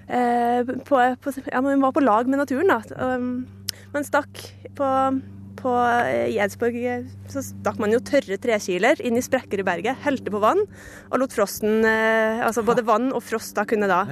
eh, 0.08 0.76
på, 0.88 1.04
på, 1.22 1.36
Ja, 1.46 1.62
man 1.62 1.84
var 1.86 1.96
på 1.96 2.04
lag 2.04 2.30
med 2.30 2.42
naturen, 2.42 2.74
da. 2.74 2.82
Um, 3.16 3.48
man 3.94 4.06
stakk 4.06 4.42
på 4.78 4.88
på 5.68 5.76
eh, 6.08 6.36
Eidsborg 6.38 6.78
eh, 6.82 7.08
så 7.32 7.44
stakk 7.46 7.82
man 7.84 7.94
jo 7.94 8.02
tørre 8.06 8.40
trekiler 8.42 9.02
inn 9.06 9.20
i 9.20 9.26
sprekker 9.26 9.62
i 9.62 9.68
berget, 9.68 10.00
helte 10.06 10.34
på 10.34 10.42
vann 10.44 10.64
og 10.64 11.20
lot 11.22 11.36
frosten 11.36 11.84
eh, 11.88 12.46
Altså 12.48 12.64
både 12.66 12.86
vann 12.88 13.12
og 13.16 13.24
frost 13.26 13.56
da 13.58 13.66
kunne 13.68 13.90
da 13.90 14.04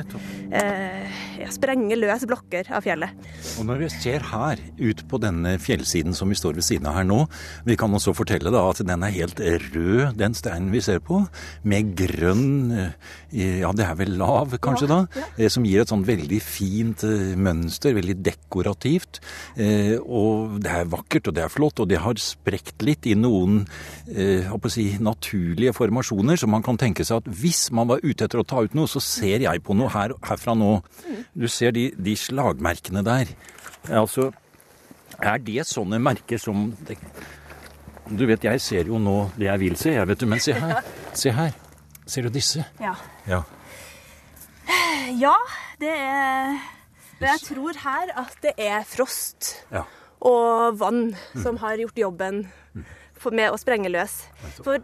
eh, 0.52 1.25
sprenge 1.54 1.98
løs 2.00 2.26
blokker 2.30 2.70
av 2.76 2.84
fjellet. 2.86 3.12
Og 3.60 3.68
når 3.70 3.84
vi 3.84 3.90
ser 3.94 4.26
her 4.32 4.62
ut 4.80 5.04
på 5.12 5.20
denne 5.24 5.56
fjellsiden 5.62 6.16
som 6.18 6.30
vi 6.32 6.38
står 6.40 6.58
ved 6.60 6.66
siden 6.68 6.88
av 6.90 6.98
her 7.00 7.08
nå, 7.08 7.22
vi 7.68 7.78
kan 7.80 7.94
også 7.96 8.14
fortelle 8.18 8.52
da 8.54 8.64
at 8.70 8.82
den 8.86 9.04
er 9.06 9.14
helt 9.16 9.40
rød, 9.40 10.16
den 10.20 10.34
steinen 10.38 10.72
vi 10.74 10.82
ser 10.86 11.00
på, 11.06 11.22
med 11.64 11.94
grønn, 11.98 12.72
eh, 12.76 13.60
ja 13.62 13.72
det 13.76 13.86
er 13.88 13.98
vel 14.00 14.16
lav 14.20 14.56
kanskje 14.64 14.88
da, 14.92 15.02
Ja. 15.38 15.50
som 15.50 15.66
gir 15.68 15.82
et 15.82 15.92
sånn 15.92 16.06
veldig 16.08 16.42
fint 16.42 17.04
eh, 17.08 17.36
mønster, 17.36 17.94
veldig 17.96 18.18
dekorativt. 18.24 19.20
Eh, 19.58 19.96
Og 20.06 20.60
det 20.64 20.72
er 20.72 20.86
vakkert 20.90 21.28
og 21.30 21.34
det 21.36 21.44
er 21.44 21.50
flott, 21.52 21.80
og 21.80 21.90
det 21.90 22.00
har 22.02 22.16
sprekt 22.22 22.82
litt 22.86 23.06
i 23.08 23.16
noen 23.16 23.66
eh, 24.08 24.48
si, 24.70 24.98
naturlige 25.00 25.74
formasjoner, 25.76 26.38
så 26.38 26.48
man 26.50 26.64
kan 26.66 26.78
tenke 26.78 27.04
seg 27.06 27.18
at 27.24 27.28
hvis 27.30 27.72
man 27.76 27.88
var 27.88 28.00
ute 28.04 28.26
etter 28.26 28.40
å 28.42 28.46
ta 28.48 28.62
ut 28.64 28.74
noe, 28.78 28.88
så 28.88 29.02
ser 29.04 29.40
jeg 29.46 29.64
på 29.66 29.76
noe 29.78 29.90
her, 29.94 30.14
herfra 30.26 30.56
nå. 30.58 30.82
Du 31.34 31.48
ser 31.52 31.74
de, 31.76 31.90
de 31.98 32.16
slagmerkene 32.20 33.04
der. 33.06 33.32
Altså, 33.90 34.32
er 35.20 35.42
det 35.44 35.66
sånne 35.70 36.00
merker 36.02 36.42
som 36.42 36.70
det, 36.88 36.98
Du 38.06 38.26
vet, 38.30 38.44
jeg 38.44 38.62
ser 38.62 38.90
jo 38.92 39.00
nå 39.02 39.32
det 39.38 39.48
jeg 39.48 39.60
vil 39.60 39.78
se, 39.82 39.96
jeg 39.96 40.08
vet 40.08 40.20
du, 40.20 40.26
men 40.30 40.40
se 40.40 40.54
her. 40.54 40.82
Se 41.14 41.32
her. 41.34 41.54
Ser 42.06 42.28
du 42.28 42.30
disse? 42.30 42.66
Ja. 42.80 42.94
Ja. 43.26 43.42
ja, 45.26 45.34
det 45.82 45.94
er 45.94 46.60
Men 47.20 47.30
jeg 47.32 47.42
tror 47.48 47.80
her 47.82 48.12
at 48.20 48.36
det 48.44 48.54
er 48.60 48.84
frost 48.86 49.56
ja. 49.72 49.86
og 50.20 50.78
vann 50.80 51.16
som 51.42 51.58
har 51.64 51.80
gjort 51.80 51.98
jobben 51.98 52.44
for, 52.46 52.84
med 53.34 53.50
å 53.54 53.58
sprenge 53.58 53.90
løs. 53.90 54.18
For 54.62 54.78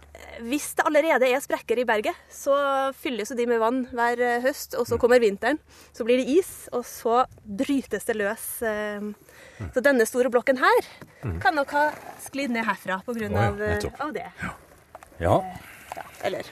hvis 0.47 0.71
det 0.77 0.85
allerede 0.87 1.27
er 1.29 1.43
sprekker 1.43 1.81
i 1.81 1.85
berget, 1.85 2.15
så 2.31 2.55
fylles 2.97 3.29
de 3.37 3.45
med 3.49 3.59
vann 3.61 3.83
hver 3.91 4.21
eh, 4.21 4.39
høst, 4.41 4.73
og 4.79 4.87
så 4.89 4.97
kommer 5.01 5.21
vinteren. 5.21 5.59
Så 5.93 6.05
blir 6.07 6.17
det 6.21 6.29
is, 6.39 6.49
og 6.73 6.85
så 6.87 7.25
brytes 7.45 8.07
det 8.09 8.15
løs. 8.17 8.47
eh. 8.65 9.11
Så 9.75 9.83
denne 9.85 10.07
store 10.09 10.31
blokken 10.33 10.57
her 10.57 10.81
kan 11.43 11.53
nok 11.53 11.69
ha 11.77 11.91
sklidd 12.23 12.49
ned 12.55 12.65
herfra 12.65 13.01
pga. 13.05 13.29
Av, 13.47 13.61
eh, 13.61 13.85
av 14.01 14.13
det. 14.15 14.25
ja. 14.41 14.55
Ja, 15.95 16.03
eller 16.23 16.47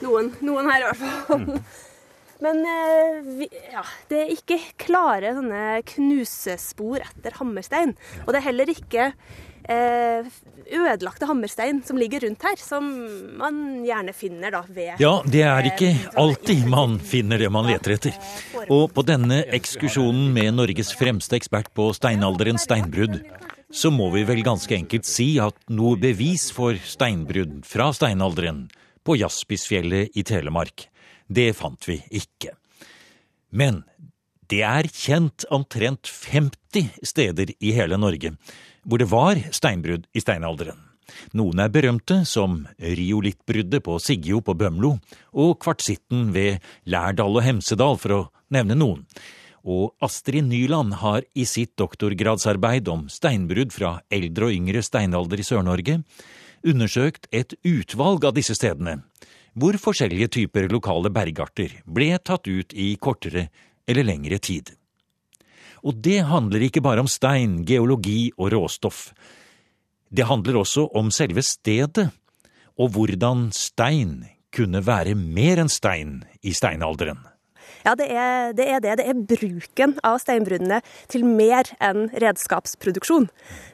noen, 0.00 0.30
noen 0.40 0.68
her 0.70 0.80
i 0.80 0.88
hvert 0.88 1.00
fall. 1.28 1.46
Men 2.44 2.62
eh, 2.64 3.42
ja, 3.74 3.82
det 4.08 4.20
er 4.22 4.30
ikke 4.32 4.56
klare 4.80 5.34
sånne 5.36 5.82
knusespor 5.90 7.02
etter 7.04 7.36
hammerstein. 7.36 7.92
Og 8.24 8.30
det 8.32 8.40
er 8.40 8.46
heller 8.46 8.72
ikke 8.72 9.10
eh, 9.68 10.26
ødelagte 10.70 11.26
hammerstein 11.26 11.82
som 11.86 11.98
ligger 11.98 12.24
rundt 12.24 12.42
her, 12.46 12.56
som 12.60 12.86
man 13.40 13.84
gjerne 13.86 14.14
finner 14.16 14.54
da 14.54 14.62
ved 14.68 15.00
Ja, 15.02 15.12
det 15.26 15.42
er 15.46 15.70
ikke 15.72 15.92
alltid 16.20 16.66
man 16.70 16.98
finner 17.02 17.40
det 17.40 17.50
man 17.52 17.68
leter 17.68 17.96
etter. 17.96 18.18
Og 18.68 18.90
på 18.94 19.04
denne 19.06 19.42
ekskursjonen 19.58 20.30
med 20.34 20.54
Norges 20.58 20.94
fremste 20.96 21.38
ekspert 21.38 21.72
på 21.76 21.90
steinalderens 21.96 22.66
steinbrudd, 22.68 23.20
så 23.70 23.92
må 23.94 24.08
vi 24.14 24.24
vel 24.26 24.42
ganske 24.46 24.74
enkelt 24.74 25.06
si 25.06 25.32
at 25.42 25.56
noe 25.70 25.98
bevis 26.00 26.48
for 26.54 26.74
steinbrudd 26.74 27.60
fra 27.68 27.90
steinalderen 27.94 28.66
på 29.06 29.16
Jaspisfjellet 29.20 30.16
i 30.18 30.24
Telemark, 30.26 30.88
det 31.30 31.52
fant 31.58 31.86
vi 31.88 32.00
ikke. 32.10 32.56
Men 33.50 33.84
det 34.50 34.64
er 34.66 34.88
kjent 34.90 35.46
omtrent 35.54 36.10
50 36.10 37.06
steder 37.06 37.52
i 37.62 37.72
hele 37.76 37.98
Norge 38.00 38.34
hvor 38.84 39.02
det 39.02 39.10
var 39.10 39.40
steinbrudd 39.54 40.06
i 40.14 40.22
steinalderen. 40.22 40.78
Noen 41.34 41.58
er 41.62 41.72
berømte, 41.74 42.22
som 42.28 42.64
riolittbruddet 42.78 43.82
på 43.82 43.98
Sigjo 44.02 44.40
på 44.46 44.54
Bømlo, 44.54 44.94
og 45.34 45.56
kvartsitten 45.62 46.30
ved 46.34 46.62
Lærdal 46.86 47.38
og 47.38 47.44
Hemsedal, 47.44 47.98
for 47.98 48.14
å 48.14 48.20
nevne 48.54 48.78
noen. 48.78 49.04
Og 49.66 49.92
Astrid 50.00 50.46
Nyland 50.48 50.96
har 51.02 51.26
i 51.36 51.44
sitt 51.44 51.74
doktorgradsarbeid 51.80 52.88
om 52.88 53.08
steinbrudd 53.12 53.74
fra 53.74 53.98
eldre 54.08 54.48
og 54.48 54.56
yngre 54.56 54.84
steinalder 54.86 55.42
i 55.42 55.46
Sør-Norge 55.46 55.98
undersøkt 56.66 57.28
et 57.32 57.54
utvalg 57.64 58.24
av 58.24 58.36
disse 58.36 58.56
stedene, 58.56 59.00
hvor 59.56 59.76
forskjellige 59.80 60.30
typer 60.38 60.68
lokale 60.72 61.12
bergarter 61.12 61.80
ble 61.84 62.12
tatt 62.24 62.48
ut 62.48 62.72
i 62.72 62.94
kortere 63.00 63.48
eller 63.88 64.06
lengre 64.06 64.38
tid. 64.38 64.72
Og 65.84 65.96
det 66.04 66.20
handler 66.28 66.66
ikke 66.66 66.82
bare 66.84 67.00
om 67.02 67.08
stein, 67.08 67.62
geologi 67.64 68.30
og 68.36 68.52
råstoff. 68.52 69.10
Det 70.10 70.26
handler 70.26 70.60
også 70.60 70.88
om 70.96 71.10
selve 71.14 71.42
stedet, 71.42 72.10
og 72.76 72.92
hvordan 72.94 73.48
stein 73.54 74.24
kunne 74.54 74.82
være 74.82 75.14
mer 75.14 75.62
enn 75.62 75.70
stein 75.70 76.20
i 76.42 76.52
steinalderen. 76.56 77.22
Ja, 77.84 77.94
det 77.98 78.08
er, 78.10 78.52
det 78.56 78.66
er 78.68 78.82
det. 78.84 78.96
Det 79.00 79.06
er 79.10 79.22
bruken 79.32 79.96
av 80.06 80.18
steinbruddene 80.22 80.80
til 81.12 81.24
mer 81.28 81.70
enn 81.82 82.08
redskapsproduksjon. 82.22 83.28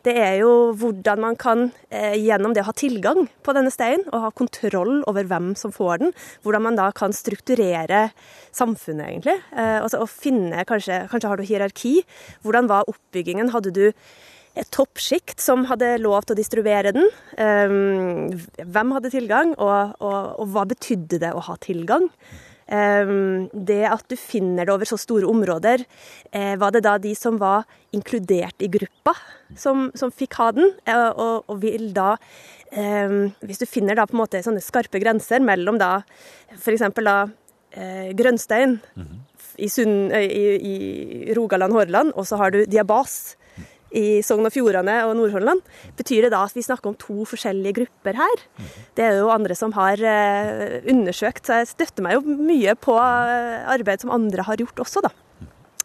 Det 0.07 0.15
er 0.21 0.39
jo 0.43 0.53
hvordan 0.79 1.23
man 1.23 1.39
kan, 1.41 1.71
eh, 1.91 2.15
gjennom 2.21 2.55
det 2.55 2.65
å 2.65 2.71
ha 2.71 2.77
tilgang 2.77 3.27
på 3.43 3.57
denne 3.57 3.73
steinen, 3.75 4.07
og 4.13 4.29
ha 4.29 4.31
kontroll 4.31 5.03
over 5.07 5.27
hvem 5.27 5.55
som 5.59 5.75
får 5.75 6.05
den, 6.05 6.15
hvordan 6.45 6.67
man 6.69 6.79
da 6.79 6.91
kan 6.93 7.15
strukturere 7.17 8.11
samfunnet, 8.55 9.11
egentlig. 9.11 9.39
Eh, 9.57 9.81
altså 9.83 10.05
å 10.05 10.11
finne, 10.11 10.65
kanskje, 10.69 11.05
kanskje 11.11 11.33
har 11.33 11.37
du 11.37 11.47
hierarki. 11.47 11.99
Hvordan 12.45 12.71
var 12.71 12.89
oppbyggingen? 12.91 13.53
Hadde 13.55 13.75
du 13.75 13.85
et 14.57 14.69
toppsjikt 14.73 15.43
som 15.43 15.67
hadde 15.71 15.97
lov 16.01 16.25
til 16.25 16.37
å 16.37 16.41
distribuere 16.41 16.93
den. 16.97 17.09
Um, 17.37 18.33
hvem 18.57 18.95
hadde 18.97 19.13
tilgang, 19.13 19.53
og, 19.61 19.97
og, 20.01 20.37
og 20.41 20.53
hva 20.55 20.65
betydde 20.71 21.21
det 21.27 21.33
å 21.37 21.45
ha 21.51 21.59
tilgang? 21.61 22.09
Um, 22.66 23.46
det 23.55 23.85
at 23.87 24.02
du 24.11 24.16
finner 24.18 24.66
det 24.66 24.72
over 24.74 24.88
så 24.90 24.96
store 24.98 25.29
områder, 25.31 25.85
eh, 26.35 26.57
var 26.59 26.72
det 26.74 26.83
da 26.83 26.96
de 26.98 27.12
som 27.14 27.37
var 27.38 27.62
inkludert 27.94 28.59
i 28.59 28.66
gruppa, 28.66 29.14
som, 29.55 29.92
som 29.94 30.11
fikk 30.11 30.35
ha 30.40 30.48
den? 30.57 30.72
Eh, 30.83 31.11
og, 31.14 31.46
og 31.46 31.61
vil 31.62 31.92
da 31.94 32.16
um, 32.74 33.31
Hvis 33.46 33.62
du 33.62 33.68
finner 33.70 33.94
da 33.94 34.09
på 34.11 34.16
en 34.16 34.22
måte 34.24 34.42
sånne 34.42 34.64
skarpe 34.64 34.98
grenser 34.98 35.44
mellom 35.46 35.79
da 35.79 36.00
f.eks. 36.59 36.83
da 36.98 37.18
grønnstein 38.16 38.81
mm 38.96 39.02
-hmm. 39.05 39.18
i, 39.59 39.68
Sund, 39.68 40.12
eh, 40.12 40.26
i, 40.26 40.44
i 40.59 41.35
Rogaland, 41.35 41.72
Hordaland, 41.72 42.12
og 42.16 42.26
så 42.26 42.37
har 42.37 42.50
du 42.50 42.64
diabas 42.64 43.37
i 43.97 44.21
Sogn 44.27 44.47
og 44.49 44.53
Fjordane 44.55 44.99
og 45.07 45.15
Nord-Hordaland, 45.19 45.63
betyr 45.99 46.27
det 46.27 46.33
da 46.35 46.43
at 46.47 46.57
vi 46.57 46.65
snakker 46.65 46.93
om 46.93 46.97
to 47.01 47.25
forskjellige 47.29 47.79
grupper 47.81 48.19
her? 48.21 48.43
Det 48.97 49.05
er 49.07 49.21
jo 49.21 49.31
andre 49.33 49.57
som 49.59 49.73
har 49.77 50.01
eh, 50.01 50.83
undersøkt, 50.93 51.47
så 51.47 51.63
jeg 51.63 51.71
støtter 51.73 52.05
meg 52.05 52.19
jo 52.19 52.37
mye 52.37 52.77
på 52.79 52.97
eh, 53.01 53.63
arbeid 53.77 54.05
som 54.05 54.13
andre 54.15 54.45
har 54.47 54.61
gjort 54.61 54.85
også, 54.85 55.05
da. 55.07 55.13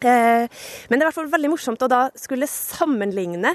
Eh, 0.01 0.47
Men 0.89 0.97
det 0.97 0.99
er 0.99 1.03
i 1.03 1.07
hvert 1.07 1.19
fall 1.19 1.31
veldig 1.31 1.51
morsomt 1.53 1.83
å 1.85 1.89
da 1.91 2.01
skulle 2.17 2.49
sammenligne 2.49 3.53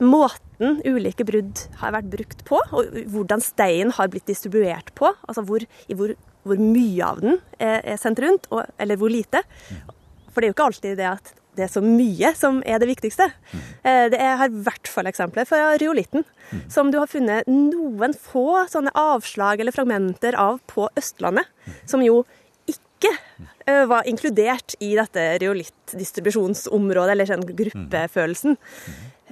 måten 0.00 0.78
ulike 0.86 1.26
brudd 1.26 1.64
har 1.82 1.94
vært 1.96 2.10
brukt 2.12 2.44
på, 2.48 2.60
og 2.72 2.96
hvordan 3.12 3.42
steinen 3.42 3.92
har 3.98 4.10
blitt 4.12 4.28
distribuert 4.30 4.94
på. 4.98 5.10
Altså 5.26 5.44
hvor, 5.46 5.66
hvor, 5.90 6.14
hvor 6.46 6.62
mye 6.62 7.02
av 7.12 7.20
den 7.24 7.40
er 7.58 7.98
sendt 8.00 8.22
rundt, 8.22 8.46
og, 8.54 8.64
eller 8.78 8.98
hvor 8.98 9.10
lite. 9.12 9.42
For 10.30 10.38
det 10.40 10.48
er 10.48 10.52
jo 10.52 10.56
ikke 10.56 10.70
alltid 10.70 10.98
det 11.00 11.10
at 11.10 11.34
det 11.58 11.66
er 11.66 11.72
så 11.72 11.82
mye 11.84 12.30
som 12.38 12.62
er 12.64 12.78
det 12.80 12.88
viktigste. 12.92 13.26
Eh, 13.82 14.06
Det 14.12 14.18
er, 14.18 14.36
har 14.40 14.48
i 14.48 14.62
hvert 14.64 14.88
fall 14.88 15.10
eksempler 15.10 15.44
fra 15.48 15.74
riolitten, 15.80 16.24
som 16.70 16.90
du 16.94 16.98
har 17.02 17.10
funnet 17.10 17.46
noen 17.50 18.14
få 18.14 18.64
sånne 18.70 18.94
avslag 18.96 19.60
eller 19.60 19.74
fragmenter 19.74 20.38
av 20.38 20.60
på 20.70 20.86
Østlandet, 20.96 21.50
som 21.84 22.00
jo 22.04 22.22
ikke 22.68 23.10
eh, 23.66 23.84
var 23.90 24.06
inkludert 24.08 24.74
i 24.80 24.94
dette 24.96 25.26
reolittdistribusjonsområdet, 25.42 27.12
eller 27.14 27.28
sånn 27.28 27.44
gruppefølelsen. 27.48 28.56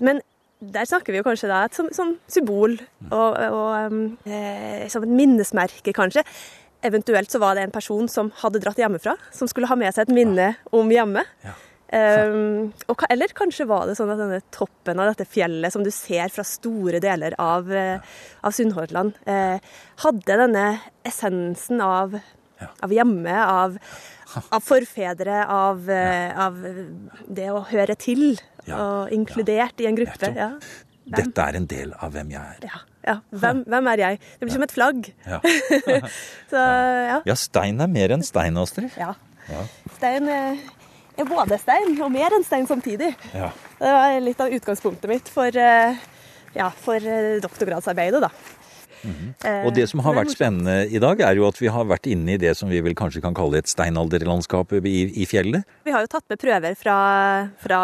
Men 0.03 0.21
der 0.61 0.87
snakker 0.89 1.13
vi 1.13 1.21
jo 1.21 1.27
kanskje 1.27 1.51
da 1.51 1.65
som, 1.77 1.89
som 1.93 2.15
symbol 2.33 2.79
og, 3.11 3.37
og 3.37 3.93
um, 3.93 4.05
eh, 4.25 4.87
som 4.93 5.05
et 5.05 5.13
minnesmerke, 5.13 5.93
kanskje. 5.97 6.25
Eventuelt 6.87 7.33
så 7.33 7.41
var 7.43 7.57
det 7.57 7.67
en 7.67 7.75
person 7.75 8.09
som 8.09 8.31
hadde 8.43 8.61
dratt 8.63 8.79
hjemmefra, 8.81 9.17
som 9.35 9.49
skulle 9.51 9.69
ha 9.69 9.77
med 9.77 9.93
seg 9.97 10.07
et 10.07 10.15
minne 10.17 10.53
om 10.77 10.89
hjemmet. 10.93 11.29
Um, 11.87 12.73
og, 12.91 13.05
eller 13.07 13.31
kanskje 13.37 13.69
var 13.71 13.85
det 13.87 13.95
sånn 13.95 14.11
at 14.11 14.19
denne 14.19 14.41
toppen 14.55 14.99
av 14.99 15.13
dette 15.13 15.27
fjellet 15.31 15.71
som 15.71 15.85
du 15.87 15.93
ser 15.95 16.33
fra 16.35 16.43
store 16.47 16.99
deler 17.03 17.37
av, 17.39 17.71
ja. 17.71 18.01
av 18.43 18.57
Sunnhordland, 18.57 19.15
eh, 19.31 19.63
hadde 20.03 20.39
denne 20.43 20.65
essensen 21.07 21.85
av, 21.85 22.19
av 22.83 22.95
hjemme, 22.95 23.37
av, 23.39 23.79
av 24.51 24.67
forfedre, 24.67 25.45
av, 25.47 25.87
ja. 25.87 26.49
av 26.49 26.59
det 27.39 27.53
å 27.55 27.63
høre 27.71 27.99
til, 28.03 28.29
Ja, 28.67 28.81
og 28.83 29.15
inkludert 29.15 29.79
i 29.79 29.87
en 29.87 29.95
gruppe. 29.95 30.33
Ja. 30.35 30.51
Dette 31.07 31.45
er 31.45 31.55
en 31.61 31.69
del 31.71 31.93
av 32.03 32.17
hvem 32.17 32.33
jeg 32.35 32.43
er. 32.43 32.65
Ja, 32.67 32.81
ja. 33.07 33.15
Hvem, 33.31 33.63
hvem 33.71 33.91
er 33.93 34.03
jeg? 34.03 34.19
Det 34.41 34.49
blir 34.49 34.57
som 34.57 34.65
et 34.67 34.75
flagg. 34.75 35.07
Ja. 35.23 35.39
Så 36.51 36.59
ja. 36.59 37.21
ja, 37.31 37.37
stein 37.39 37.79
er 37.79 37.93
mer 37.93 38.17
enn 38.17 38.27
stein, 38.27 38.59
Astrid. 38.59 38.91
ja. 38.99 39.15
Ja. 39.47 39.63
Stein 39.95 40.27
eh, 40.27 40.65
er 41.17 41.29
både 41.29 41.59
stein 41.61 41.97
og 42.03 42.13
mer 42.13 42.35
enn 42.37 42.45
stein 42.47 42.69
samtidig. 42.69 43.13
Ja. 43.33 43.51
Det 43.79 43.95
var 43.97 44.21
litt 44.25 44.43
av 44.43 44.53
utgangspunktet 44.53 45.11
mitt 45.11 45.31
for, 45.33 45.49
eh, 45.49 45.97
ja, 46.57 46.71
for 46.71 46.97
eh, 46.97 47.37
doktorgradsarbeidet, 47.45 48.23
da. 48.25 48.31
Eh, 49.05 49.67
Og 49.67 49.75
det 49.77 49.87
som 49.91 50.01
har 50.05 50.17
vært 50.17 50.33
spennende 50.35 50.87
i 50.89 51.01
dag, 51.03 51.21
er 51.21 51.39
jo 51.39 51.47
at 51.49 51.59
vi 51.61 51.71
har 51.73 51.87
vært 51.89 52.09
inne 52.11 52.35
i 52.35 52.41
det 52.41 52.55
som 52.59 52.71
vi 52.71 52.81
vel 52.85 52.97
kanskje 52.99 53.23
kan 53.25 53.35
kalle 53.37 53.61
et 53.61 53.71
steinalderlandskap 53.71 54.73
i, 54.81 54.95
i 55.23 55.27
fjellet. 55.29 55.67
Vi 55.87 55.95
har 55.95 56.05
jo 56.05 56.11
tatt 56.11 56.27
med 56.33 56.41
prøver 56.43 56.79
fra, 56.79 56.97
fra 57.63 57.81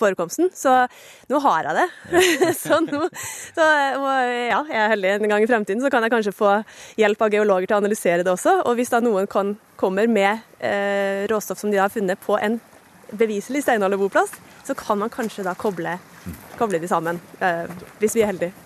forekomsten, 0.00 0.50
så 0.54 0.86
nå 1.32 1.40
har 1.44 1.70
jeg 1.70 1.78
det. 1.80 1.88
så 2.64 2.80
nå, 2.84 3.08
så, 3.56 3.66
ja, 3.66 4.62
jeg 4.70 4.80
er 4.84 4.94
heldig 4.94 5.12
en 5.16 5.34
gang 5.34 5.44
i 5.44 5.50
fremtiden, 5.50 5.82
så 5.84 5.92
kan 5.92 6.06
jeg 6.06 6.14
kanskje 6.14 6.36
få 6.36 6.54
hjelp 7.00 7.26
av 7.26 7.34
geologer 7.34 7.68
til 7.68 7.78
å 7.78 7.82
analysere 7.82 8.24
det 8.24 8.32
også. 8.32 8.60
Og 8.64 8.78
hvis 8.78 8.92
da 8.94 9.02
noen 9.04 9.28
kan, 9.30 9.56
kommer 9.80 10.08
med 10.10 10.46
eh, 10.64 11.26
råstoff 11.30 11.60
som 11.60 11.72
de 11.72 11.82
har 11.82 11.92
funnet 11.92 12.20
på 12.22 12.38
en 12.40 12.60
beviselig 13.16 13.62
steinalderboplass, 13.62 14.32
så 14.66 14.74
kan 14.74 14.98
man 14.98 15.12
kanskje 15.12 15.44
da 15.46 15.54
koble, 15.54 15.98
koble 16.58 16.80
de 16.82 16.88
sammen, 16.90 17.20
eh, 17.40 17.68
hvis 18.00 18.16
vi 18.18 18.24
er 18.24 18.32
heldige. 18.32 18.65